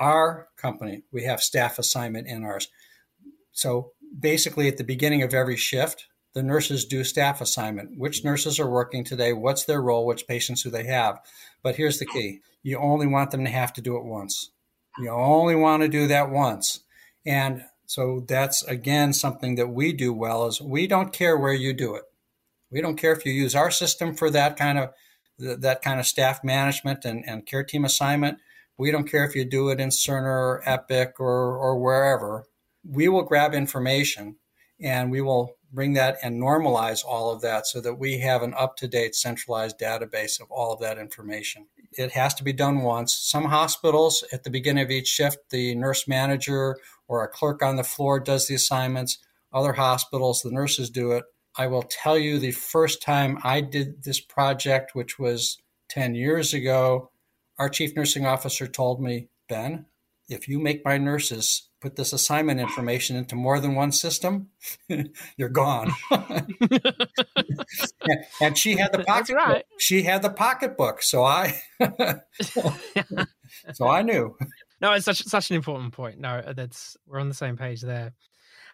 our 0.00 0.48
company, 0.56 1.04
we 1.12 1.24
have 1.24 1.42
staff 1.42 1.78
assignment 1.78 2.26
in 2.26 2.42
ours. 2.42 2.68
So 3.52 3.92
basically, 4.18 4.66
at 4.66 4.78
the 4.78 4.84
beginning 4.84 5.22
of 5.22 5.34
every 5.34 5.56
shift, 5.56 6.06
the 6.34 6.42
nurses 6.42 6.84
do 6.84 7.04
staff 7.04 7.40
assignment. 7.40 7.98
Which 7.98 8.24
nurses 8.24 8.58
are 8.58 8.70
working 8.70 9.04
today? 9.04 9.32
What's 9.32 9.64
their 9.64 9.82
role? 9.82 10.06
Which 10.06 10.26
patients 10.26 10.62
do 10.62 10.70
they 10.70 10.84
have? 10.84 11.20
But 11.62 11.76
here's 11.76 11.98
the 11.98 12.06
key 12.06 12.40
you 12.62 12.78
only 12.78 13.06
want 13.06 13.30
them 13.30 13.44
to 13.44 13.50
have 13.50 13.72
to 13.74 13.80
do 13.80 13.96
it 13.96 14.04
once. 14.04 14.50
You 14.98 15.10
only 15.10 15.54
want 15.54 15.82
to 15.82 15.88
do 15.88 16.06
that 16.08 16.30
once. 16.30 16.80
And 17.24 17.64
so 17.86 18.24
that's 18.26 18.62
again 18.64 19.12
something 19.12 19.56
that 19.56 19.68
we 19.68 19.92
do 19.92 20.12
well 20.12 20.46
is 20.46 20.60
we 20.60 20.86
don't 20.86 21.12
care 21.12 21.36
where 21.36 21.52
you 21.52 21.72
do 21.72 21.94
it. 21.94 22.04
We 22.70 22.80
don't 22.80 22.96
care 22.96 23.12
if 23.12 23.26
you 23.26 23.32
use 23.32 23.54
our 23.54 23.70
system 23.70 24.14
for 24.14 24.30
that 24.30 24.56
kind 24.56 24.78
of 24.78 24.90
that 25.38 25.82
kind 25.82 25.98
of 25.98 26.06
staff 26.06 26.44
management 26.44 27.04
and, 27.04 27.24
and 27.26 27.46
care 27.46 27.64
team 27.64 27.84
assignment 27.84 28.38
we 28.80 28.90
don't 28.90 29.10
care 29.10 29.26
if 29.26 29.36
you 29.36 29.44
do 29.44 29.68
it 29.68 29.78
in 29.78 29.90
Cerner 29.90 30.24
or 30.24 30.62
Epic 30.64 31.20
or, 31.20 31.54
or 31.54 31.78
wherever. 31.78 32.46
We 32.82 33.08
will 33.08 33.24
grab 33.24 33.52
information 33.52 34.36
and 34.80 35.10
we 35.10 35.20
will 35.20 35.56
bring 35.70 35.92
that 35.92 36.16
and 36.22 36.40
normalize 36.40 37.04
all 37.04 37.30
of 37.30 37.42
that 37.42 37.66
so 37.66 37.82
that 37.82 37.96
we 37.96 38.20
have 38.20 38.42
an 38.42 38.54
up 38.54 38.76
to 38.76 38.88
date 38.88 39.14
centralized 39.14 39.78
database 39.78 40.40
of 40.40 40.50
all 40.50 40.72
of 40.72 40.80
that 40.80 40.96
information. 40.96 41.66
It 41.92 42.12
has 42.12 42.32
to 42.36 42.42
be 42.42 42.54
done 42.54 42.80
once. 42.80 43.14
Some 43.14 43.44
hospitals, 43.44 44.24
at 44.32 44.44
the 44.44 44.50
beginning 44.50 44.82
of 44.82 44.90
each 44.90 45.08
shift, 45.08 45.50
the 45.50 45.74
nurse 45.74 46.08
manager 46.08 46.78
or 47.06 47.22
a 47.22 47.28
clerk 47.28 47.62
on 47.62 47.76
the 47.76 47.84
floor 47.84 48.18
does 48.18 48.46
the 48.46 48.54
assignments. 48.54 49.18
Other 49.52 49.74
hospitals, 49.74 50.40
the 50.40 50.52
nurses 50.52 50.88
do 50.88 51.12
it. 51.12 51.24
I 51.54 51.66
will 51.66 51.82
tell 51.82 52.16
you 52.16 52.38
the 52.38 52.52
first 52.52 53.02
time 53.02 53.38
I 53.44 53.60
did 53.60 54.04
this 54.04 54.20
project, 54.20 54.94
which 54.94 55.18
was 55.18 55.58
10 55.90 56.14
years 56.14 56.54
ago, 56.54 57.09
our 57.60 57.68
chief 57.68 57.94
nursing 57.94 58.24
officer 58.24 58.66
told 58.66 59.02
me, 59.02 59.28
Ben, 59.46 59.84
if 60.30 60.48
you 60.48 60.58
make 60.58 60.82
my 60.82 60.96
nurses 60.96 61.68
put 61.80 61.96
this 61.96 62.14
assignment 62.14 62.58
information 62.58 63.16
into 63.16 63.36
more 63.36 63.60
than 63.60 63.74
one 63.74 63.92
system, 63.92 64.48
you're 65.36 65.50
gone. 65.50 65.92
and 68.40 68.56
she 68.56 68.76
had 68.76 68.92
the 68.92 69.04
pocketbook. 69.06 69.46
Right. 69.46 69.64
She 69.78 70.02
had 70.02 70.22
the 70.22 70.30
pocketbook, 70.30 71.02
so 71.02 71.22
I, 71.22 71.60
so 73.74 73.86
I 73.86 74.00
knew. 74.00 74.34
No, 74.80 74.92
it's 74.94 75.04
such 75.04 75.22
such 75.24 75.50
an 75.50 75.56
important 75.56 75.92
point. 75.92 76.18
No, 76.18 76.42
that's 76.56 76.96
we're 77.06 77.20
on 77.20 77.28
the 77.28 77.34
same 77.34 77.58
page 77.58 77.82
there. 77.82 78.14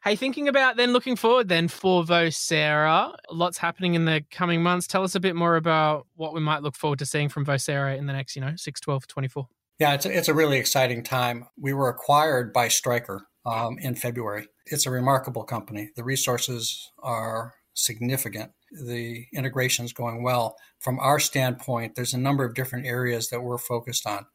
Hey, 0.06 0.14
thinking 0.14 0.46
about 0.46 0.76
then 0.76 0.92
looking 0.92 1.16
forward 1.16 1.48
then 1.48 1.66
for 1.66 2.04
Vocera, 2.04 3.16
lots 3.28 3.58
happening 3.58 3.94
in 3.94 4.04
the 4.04 4.22
coming 4.30 4.62
months. 4.62 4.86
Tell 4.86 5.02
us 5.02 5.16
a 5.16 5.20
bit 5.20 5.34
more 5.34 5.56
about 5.56 6.06
what 6.14 6.32
we 6.32 6.38
might 6.38 6.62
look 6.62 6.76
forward 6.76 7.00
to 7.00 7.06
seeing 7.06 7.28
from 7.28 7.44
Vocera 7.44 7.98
in 7.98 8.06
the 8.06 8.12
next, 8.12 8.36
you 8.36 8.40
know, 8.40 8.52
6, 8.54 8.80
12, 8.80 9.08
24. 9.08 9.48
Yeah, 9.80 9.94
it's 9.94 10.06
a, 10.06 10.16
it's 10.16 10.28
a 10.28 10.34
really 10.34 10.58
exciting 10.58 11.02
time. 11.02 11.48
We 11.58 11.72
were 11.72 11.88
acquired 11.88 12.52
by 12.52 12.68
Stryker 12.68 13.26
um, 13.44 13.78
in 13.80 13.96
February. 13.96 14.46
It's 14.66 14.86
a 14.86 14.92
remarkable 14.92 15.42
company. 15.42 15.90
The 15.96 16.04
resources 16.04 16.88
are 17.02 17.54
significant. 17.74 18.52
The 18.70 19.24
integration 19.34 19.86
is 19.86 19.92
going 19.92 20.22
well. 20.22 20.54
From 20.78 21.00
our 21.00 21.18
standpoint, 21.18 21.96
there's 21.96 22.14
a 22.14 22.18
number 22.18 22.44
of 22.44 22.54
different 22.54 22.86
areas 22.86 23.30
that 23.30 23.42
we're 23.42 23.58
focused 23.58 24.06
on. 24.06 24.26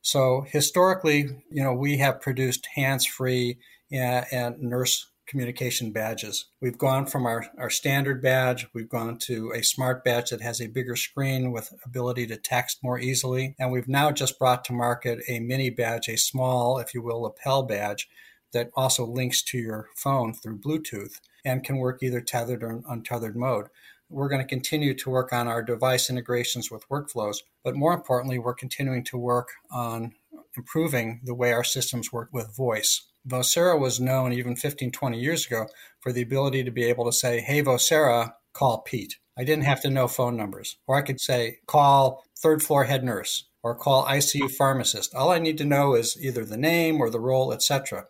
So 0.00 0.46
historically, 0.48 1.28
you 1.50 1.62
know, 1.62 1.74
we 1.74 1.98
have 1.98 2.22
produced 2.22 2.66
hands-free 2.76 3.58
and, 3.92 4.26
and 4.32 4.62
nurse 4.62 5.06
communication 5.28 5.92
badges. 5.92 6.46
We've 6.60 6.78
gone 6.78 7.06
from 7.06 7.26
our, 7.26 7.46
our 7.58 7.70
standard 7.70 8.20
badge, 8.20 8.66
we've 8.74 8.88
gone 8.88 9.18
to 9.18 9.52
a 9.54 9.62
smart 9.62 10.02
badge 10.02 10.30
that 10.30 10.40
has 10.40 10.60
a 10.60 10.66
bigger 10.66 10.96
screen 10.96 11.52
with 11.52 11.72
ability 11.84 12.26
to 12.28 12.36
text 12.36 12.78
more 12.82 12.98
easily. 12.98 13.54
And 13.58 13.70
we've 13.70 13.88
now 13.88 14.10
just 14.10 14.38
brought 14.38 14.64
to 14.64 14.72
market 14.72 15.20
a 15.28 15.38
mini 15.38 15.70
badge, 15.70 16.08
a 16.08 16.16
small, 16.16 16.78
if 16.78 16.94
you 16.94 17.02
will, 17.02 17.22
lapel 17.22 17.62
badge 17.62 18.08
that 18.52 18.70
also 18.74 19.04
links 19.04 19.42
to 19.42 19.58
your 19.58 19.88
phone 19.94 20.32
through 20.32 20.58
Bluetooth 20.58 21.20
and 21.44 21.62
can 21.62 21.76
work 21.76 22.02
either 22.02 22.20
tethered 22.20 22.62
or 22.62 22.82
untethered 22.88 23.36
mode. 23.36 23.66
We're 24.10 24.28
going 24.28 24.40
to 24.40 24.48
continue 24.48 24.94
to 24.94 25.10
work 25.10 25.32
on 25.34 25.48
our 25.48 25.62
device 25.62 26.08
integrations 26.08 26.70
with 26.70 26.88
workflows, 26.88 27.38
but 27.62 27.76
more 27.76 27.92
importantly, 27.92 28.38
we're 28.38 28.54
continuing 28.54 29.04
to 29.04 29.18
work 29.18 29.50
on 29.70 30.14
improving 30.56 31.20
the 31.24 31.34
way 31.34 31.52
our 31.52 31.64
systems 31.64 32.10
work 32.10 32.30
with 32.32 32.56
voice. 32.56 33.06
Vocera 33.28 33.78
was 33.78 34.00
known 34.00 34.32
even 34.32 34.56
15, 34.56 34.90
20 34.90 35.18
years 35.18 35.46
ago 35.46 35.66
for 36.00 36.12
the 36.12 36.22
ability 36.22 36.64
to 36.64 36.70
be 36.70 36.84
able 36.84 37.04
to 37.04 37.12
say, 37.12 37.40
Hey, 37.40 37.62
Vocera, 37.62 38.32
call 38.52 38.78
Pete. 38.82 39.18
I 39.36 39.44
didn't 39.44 39.64
have 39.64 39.80
to 39.82 39.90
know 39.90 40.08
phone 40.08 40.36
numbers. 40.36 40.78
Or 40.86 40.96
I 40.96 41.02
could 41.02 41.20
say, 41.20 41.58
call 41.66 42.24
third 42.36 42.62
floor 42.62 42.84
head 42.84 43.04
nurse 43.04 43.44
or 43.62 43.74
call 43.74 44.04
ICU 44.06 44.50
pharmacist. 44.50 45.14
All 45.14 45.30
I 45.30 45.38
need 45.38 45.58
to 45.58 45.64
know 45.64 45.94
is 45.94 46.16
either 46.20 46.44
the 46.44 46.56
name 46.56 47.00
or 47.00 47.10
the 47.10 47.20
role, 47.20 47.52
etc. 47.52 48.06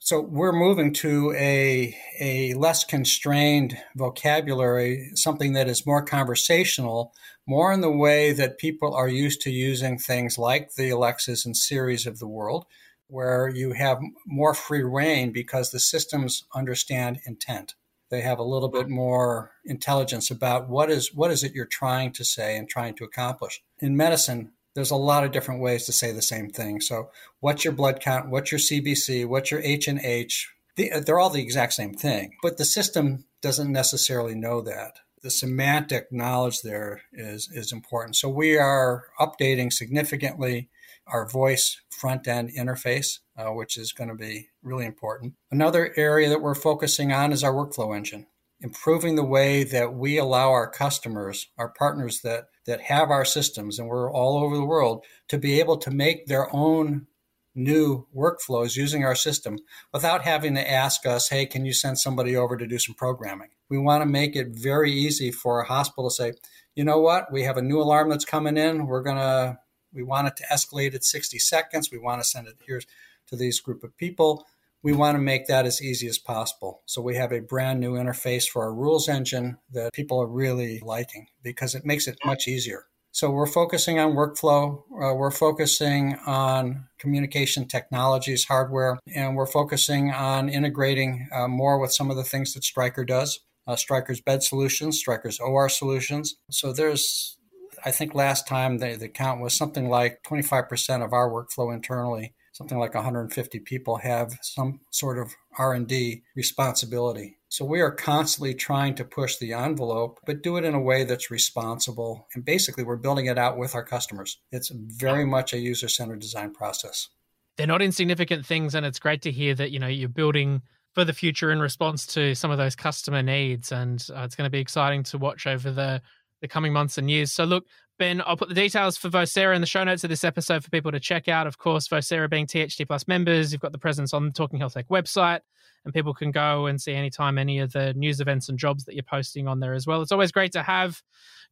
So 0.00 0.20
we're 0.20 0.52
moving 0.52 0.92
to 0.94 1.32
a, 1.36 1.96
a 2.20 2.54
less 2.54 2.84
constrained 2.84 3.76
vocabulary, 3.96 5.10
something 5.14 5.54
that 5.54 5.68
is 5.68 5.86
more 5.86 6.02
conversational, 6.02 7.12
more 7.46 7.72
in 7.72 7.80
the 7.80 7.90
way 7.90 8.32
that 8.32 8.58
people 8.58 8.94
are 8.94 9.08
used 9.08 9.40
to 9.42 9.50
using 9.50 9.98
things 9.98 10.38
like 10.38 10.74
the 10.74 10.90
Alexas 10.90 11.44
and 11.44 11.56
Siris 11.56 12.06
of 12.06 12.18
the 12.18 12.28
world, 12.28 12.66
where 13.08 13.48
you 13.48 13.72
have 13.72 14.00
more 14.26 14.54
free 14.54 14.82
reign 14.82 15.32
because 15.32 15.70
the 15.70 15.80
systems 15.80 16.44
understand 16.54 17.20
intent. 17.26 17.74
They 18.10 18.20
have 18.22 18.38
a 18.38 18.44
little 18.44 18.68
bit 18.68 18.88
more 18.88 19.52
intelligence 19.64 20.30
about 20.30 20.68
what 20.68 20.90
is 20.90 21.12
what 21.14 21.30
is 21.30 21.42
it 21.42 21.54
you're 21.54 21.66
trying 21.66 22.12
to 22.12 22.24
say 22.24 22.56
and 22.56 22.68
trying 22.68 22.94
to 22.96 23.04
accomplish. 23.04 23.62
In 23.80 23.96
medicine, 23.96 24.52
there's 24.74 24.90
a 24.90 24.96
lot 24.96 25.24
of 25.24 25.32
different 25.32 25.60
ways 25.60 25.86
to 25.86 25.92
say 25.92 26.12
the 26.12 26.22
same 26.22 26.50
thing. 26.50 26.80
So, 26.80 27.10
what's 27.40 27.64
your 27.64 27.72
blood 27.72 28.00
count? 28.00 28.30
What's 28.30 28.52
your 28.52 28.60
CBC? 28.60 29.26
What's 29.26 29.50
your 29.50 29.60
H 29.60 29.88
and 29.88 30.00
H? 30.00 30.50
They're 30.76 31.18
all 31.18 31.30
the 31.30 31.42
exact 31.42 31.72
same 31.72 31.94
thing, 31.94 32.36
but 32.42 32.56
the 32.56 32.64
system 32.64 33.24
doesn't 33.42 33.72
necessarily 33.72 34.34
know 34.34 34.60
that. 34.62 35.00
The 35.22 35.30
semantic 35.30 36.12
knowledge 36.12 36.62
there 36.62 37.02
is 37.12 37.50
is 37.52 37.72
important. 37.72 38.16
So 38.16 38.28
we 38.28 38.56
are 38.56 39.06
updating 39.20 39.72
significantly 39.72 40.68
our 41.12 41.28
voice 41.28 41.80
front 41.90 42.28
end 42.28 42.50
interface, 42.56 43.18
uh, 43.36 43.46
which 43.46 43.76
is 43.76 43.92
going 43.92 44.08
to 44.08 44.14
be 44.14 44.48
really 44.62 44.86
important. 44.86 45.34
Another 45.50 45.92
area 45.96 46.28
that 46.28 46.40
we're 46.40 46.54
focusing 46.54 47.12
on 47.12 47.32
is 47.32 47.42
our 47.42 47.52
workflow 47.52 47.96
engine, 47.96 48.26
improving 48.60 49.16
the 49.16 49.24
way 49.24 49.64
that 49.64 49.94
we 49.94 50.18
allow 50.18 50.50
our 50.50 50.70
customers, 50.70 51.48
our 51.58 51.72
partners 51.78 52.20
that, 52.22 52.44
that 52.66 52.82
have 52.82 53.10
our 53.10 53.24
systems, 53.24 53.78
and 53.78 53.88
we're 53.88 54.12
all 54.12 54.42
over 54.42 54.56
the 54.56 54.64
world, 54.64 55.04
to 55.28 55.38
be 55.38 55.60
able 55.60 55.76
to 55.78 55.90
make 55.90 56.26
their 56.26 56.54
own 56.54 57.06
new 57.54 58.06
workflows 58.16 58.76
using 58.76 59.04
our 59.04 59.16
system 59.16 59.58
without 59.92 60.22
having 60.22 60.54
to 60.54 60.70
ask 60.70 61.04
us, 61.04 61.28
hey, 61.28 61.44
can 61.44 61.64
you 61.64 61.72
send 61.72 61.98
somebody 61.98 62.36
over 62.36 62.56
to 62.56 62.66
do 62.66 62.78
some 62.78 62.94
programming? 62.94 63.48
We 63.68 63.78
want 63.78 64.02
to 64.02 64.06
make 64.06 64.36
it 64.36 64.48
very 64.50 64.92
easy 64.92 65.32
for 65.32 65.60
a 65.60 65.66
hospital 65.66 66.08
to 66.08 66.14
say, 66.14 66.32
you 66.76 66.84
know 66.84 67.00
what, 67.00 67.32
we 67.32 67.42
have 67.42 67.56
a 67.56 67.62
new 67.62 67.80
alarm 67.80 68.10
that's 68.10 68.24
coming 68.24 68.56
in. 68.56 68.86
We're 68.86 69.02
going 69.02 69.16
to 69.16 69.58
we 69.92 70.02
want 70.02 70.28
it 70.28 70.36
to 70.36 70.44
escalate 70.44 70.94
at 70.94 71.04
60 71.04 71.38
seconds. 71.38 71.90
We 71.90 71.98
want 71.98 72.22
to 72.22 72.28
send 72.28 72.46
it 72.46 72.56
here 72.66 72.80
to 73.28 73.36
these 73.36 73.60
group 73.60 73.84
of 73.84 73.96
people. 73.96 74.46
We 74.82 74.92
want 74.92 75.16
to 75.16 75.20
make 75.20 75.46
that 75.48 75.66
as 75.66 75.82
easy 75.82 76.06
as 76.06 76.18
possible. 76.18 76.82
So 76.86 77.02
we 77.02 77.16
have 77.16 77.32
a 77.32 77.40
brand 77.40 77.80
new 77.80 77.94
interface 77.94 78.48
for 78.48 78.62
our 78.62 78.72
rules 78.72 79.08
engine 79.08 79.58
that 79.72 79.92
people 79.92 80.20
are 80.22 80.28
really 80.28 80.80
liking 80.80 81.26
because 81.42 81.74
it 81.74 81.84
makes 81.84 82.06
it 82.06 82.18
much 82.24 82.46
easier. 82.46 82.86
So 83.10 83.30
we're 83.30 83.46
focusing 83.46 83.98
on 83.98 84.12
workflow, 84.12 84.82
uh, 85.02 85.14
we're 85.14 85.32
focusing 85.32 86.16
on 86.26 86.86
communication 86.98 87.66
technologies, 87.66 88.44
hardware, 88.44 88.98
and 89.12 89.34
we're 89.34 89.46
focusing 89.46 90.12
on 90.12 90.48
integrating 90.48 91.28
uh, 91.32 91.48
more 91.48 91.80
with 91.80 91.92
some 91.92 92.10
of 92.10 92.16
the 92.16 92.22
things 92.22 92.54
that 92.54 92.62
Stryker 92.62 93.04
does. 93.04 93.40
Uh, 93.66 93.76
Stryker's 93.76 94.20
bed 94.20 94.42
solutions, 94.42 94.98
Stryker's 94.98 95.40
OR 95.40 95.68
solutions. 95.68 96.36
So 96.50 96.72
there's 96.72 97.37
I 97.84 97.90
think 97.90 98.14
last 98.14 98.46
time 98.46 98.78
the, 98.78 98.96
the 98.96 99.08
count 99.08 99.40
was 99.40 99.54
something 99.54 99.88
like 99.88 100.22
25% 100.24 101.04
of 101.04 101.12
our 101.12 101.30
workflow 101.30 101.72
internally, 101.72 102.34
something 102.52 102.78
like 102.78 102.94
150 102.94 103.60
people 103.60 103.96
have 103.98 104.38
some 104.42 104.80
sort 104.90 105.18
of 105.18 105.34
R&D 105.58 106.22
responsibility. 106.34 107.38
So 107.48 107.64
we 107.64 107.80
are 107.80 107.90
constantly 107.90 108.54
trying 108.54 108.94
to 108.96 109.04
push 109.04 109.36
the 109.36 109.54
envelope, 109.54 110.20
but 110.26 110.42
do 110.42 110.56
it 110.56 110.64
in 110.64 110.74
a 110.74 110.80
way 110.80 111.04
that's 111.04 111.30
responsible. 111.30 112.26
And 112.34 112.44
basically, 112.44 112.84
we're 112.84 112.96
building 112.96 113.26
it 113.26 113.38
out 113.38 113.56
with 113.56 113.74
our 113.74 113.84
customers. 113.84 114.38
It's 114.52 114.68
very 114.68 115.24
much 115.24 115.52
a 115.52 115.58
user-centered 115.58 116.20
design 116.20 116.52
process. 116.52 117.08
They're 117.56 117.66
not 117.66 117.80
insignificant 117.80 118.44
things, 118.44 118.74
and 118.74 118.84
it's 118.84 118.98
great 118.98 119.22
to 119.22 119.32
hear 119.32 119.54
that 119.54 119.70
you 119.70 119.78
know 119.78 119.86
you're 119.86 120.10
building 120.10 120.62
for 120.92 121.04
the 121.04 121.12
future 121.12 121.50
in 121.50 121.60
response 121.60 122.06
to 122.06 122.34
some 122.34 122.50
of 122.50 122.58
those 122.58 122.76
customer 122.76 123.22
needs. 123.22 123.72
And 123.72 124.04
uh, 124.14 124.22
it's 124.22 124.34
going 124.34 124.46
to 124.46 124.50
be 124.50 124.60
exciting 124.60 125.02
to 125.04 125.18
watch 125.18 125.46
over 125.46 125.70
the 125.70 126.02
the 126.40 126.48
coming 126.48 126.72
months 126.72 126.98
and 126.98 127.10
years. 127.10 127.32
So, 127.32 127.44
look, 127.44 127.64
Ben, 127.98 128.22
I'll 128.24 128.36
put 128.36 128.48
the 128.48 128.54
details 128.54 128.96
for 128.96 129.08
Vocera 129.08 129.54
in 129.54 129.60
the 129.60 129.66
show 129.66 129.82
notes 129.82 130.04
of 130.04 130.10
this 130.10 130.22
episode 130.22 130.62
for 130.62 130.70
people 130.70 130.92
to 130.92 131.00
check 131.00 131.26
out. 131.26 131.48
Of 131.48 131.58
course, 131.58 131.88
Vocera 131.88 132.30
being 132.30 132.46
THT 132.46 132.86
Plus 132.86 133.08
members, 133.08 133.52
you've 133.52 133.60
got 133.60 133.72
the 133.72 133.78
presence 133.78 134.14
on 134.14 134.26
the 134.26 134.30
Talking 134.30 134.60
Health 134.60 134.74
Tech 134.74 134.88
website, 134.88 135.40
and 135.84 135.92
people 135.92 136.14
can 136.14 136.30
go 136.30 136.66
and 136.66 136.80
see 136.80 136.92
anytime 136.92 137.38
any 137.38 137.58
of 137.58 137.72
the 137.72 137.92
news 137.94 138.20
events 138.20 138.48
and 138.48 138.56
jobs 138.56 138.84
that 138.84 138.94
you're 138.94 139.02
posting 139.02 139.48
on 139.48 139.58
there 139.58 139.74
as 139.74 139.86
well. 139.86 140.00
It's 140.00 140.12
always 140.12 140.30
great 140.30 140.52
to 140.52 140.62
have 140.62 141.02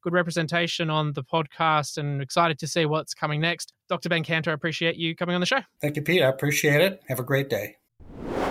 good 0.02 0.12
representation 0.12 0.88
on 0.88 1.14
the 1.14 1.24
podcast 1.24 1.98
and 1.98 2.22
excited 2.22 2.60
to 2.60 2.68
see 2.68 2.86
what's 2.86 3.12
coming 3.12 3.40
next. 3.40 3.72
Dr. 3.88 4.08
Ben 4.08 4.22
Kanter, 4.22 4.48
I 4.48 4.52
appreciate 4.52 4.94
you 4.94 5.16
coming 5.16 5.34
on 5.34 5.40
the 5.40 5.46
show. 5.46 5.60
Thank 5.80 5.96
you, 5.96 6.02
Pete. 6.02 6.22
I 6.22 6.28
appreciate 6.28 6.80
it. 6.80 7.02
Have 7.08 7.18
a 7.18 7.24
great 7.24 7.50
day. 7.50 7.76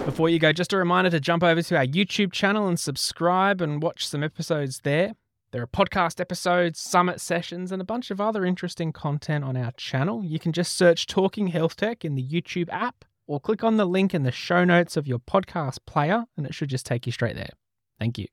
Before 0.04 0.28
you 0.28 0.38
go, 0.38 0.52
just 0.52 0.74
a 0.74 0.78
reminder 0.78 1.10
to 1.12 1.20
jump 1.22 1.44
over 1.44 1.62
to 1.62 1.78
our 1.78 1.86
YouTube 1.86 2.34
channel 2.34 2.68
and 2.68 2.78
subscribe 2.78 3.62
and 3.62 3.82
watch 3.82 4.06
some 4.06 4.22
episodes 4.22 4.82
there. 4.84 5.14
There 5.56 5.64
are 5.64 5.68
podcast 5.68 6.20
episodes, 6.20 6.82
summit 6.82 7.22
sessions, 7.22 7.72
and 7.72 7.82
a 7.82 7.86
bunch 7.86 8.12
of 8.12 8.20
other 8.20 8.44
interesting 8.44 8.92
content 8.92 9.46
on 9.46 9.56
our 9.56 9.72
channel. 9.78 10.22
You 10.22 10.38
can 10.38 10.52
just 10.52 10.76
search 10.76 11.08
Talking 11.08 11.48
Health 11.48 11.78
Tech 11.78 12.04
in 12.04 12.16
the 12.16 12.28
YouTube 12.28 12.68
app 12.74 13.06
or 13.26 13.40
click 13.40 13.64
on 13.64 13.78
the 13.78 13.86
link 13.86 14.14
in 14.14 14.24
the 14.24 14.34
show 14.34 14.66
notes 14.66 14.98
of 14.98 15.08
your 15.08 15.20
podcast 15.20 15.78
player, 15.88 16.26
and 16.36 16.46
it 16.46 16.54
should 16.54 16.68
just 16.68 16.86
take 16.86 17.06
you 17.06 17.14
straight 17.14 17.38
there. 17.38 17.52
Thank 17.98 18.18
you. 18.18 18.28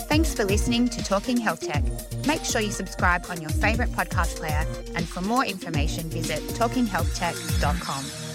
Thanks 0.00 0.34
for 0.34 0.44
listening 0.44 0.86
to 0.90 1.02
Talking 1.02 1.38
Health 1.38 1.62
Tech. 1.62 1.82
Make 2.26 2.44
sure 2.44 2.60
you 2.60 2.70
subscribe 2.70 3.24
on 3.30 3.40
your 3.40 3.48
favourite 3.48 3.92
podcast 3.92 4.36
player, 4.36 4.66
and 4.94 5.08
for 5.08 5.22
more 5.22 5.46
information, 5.46 6.10
visit 6.10 6.40
talkinghealthtech.com. 6.58 8.25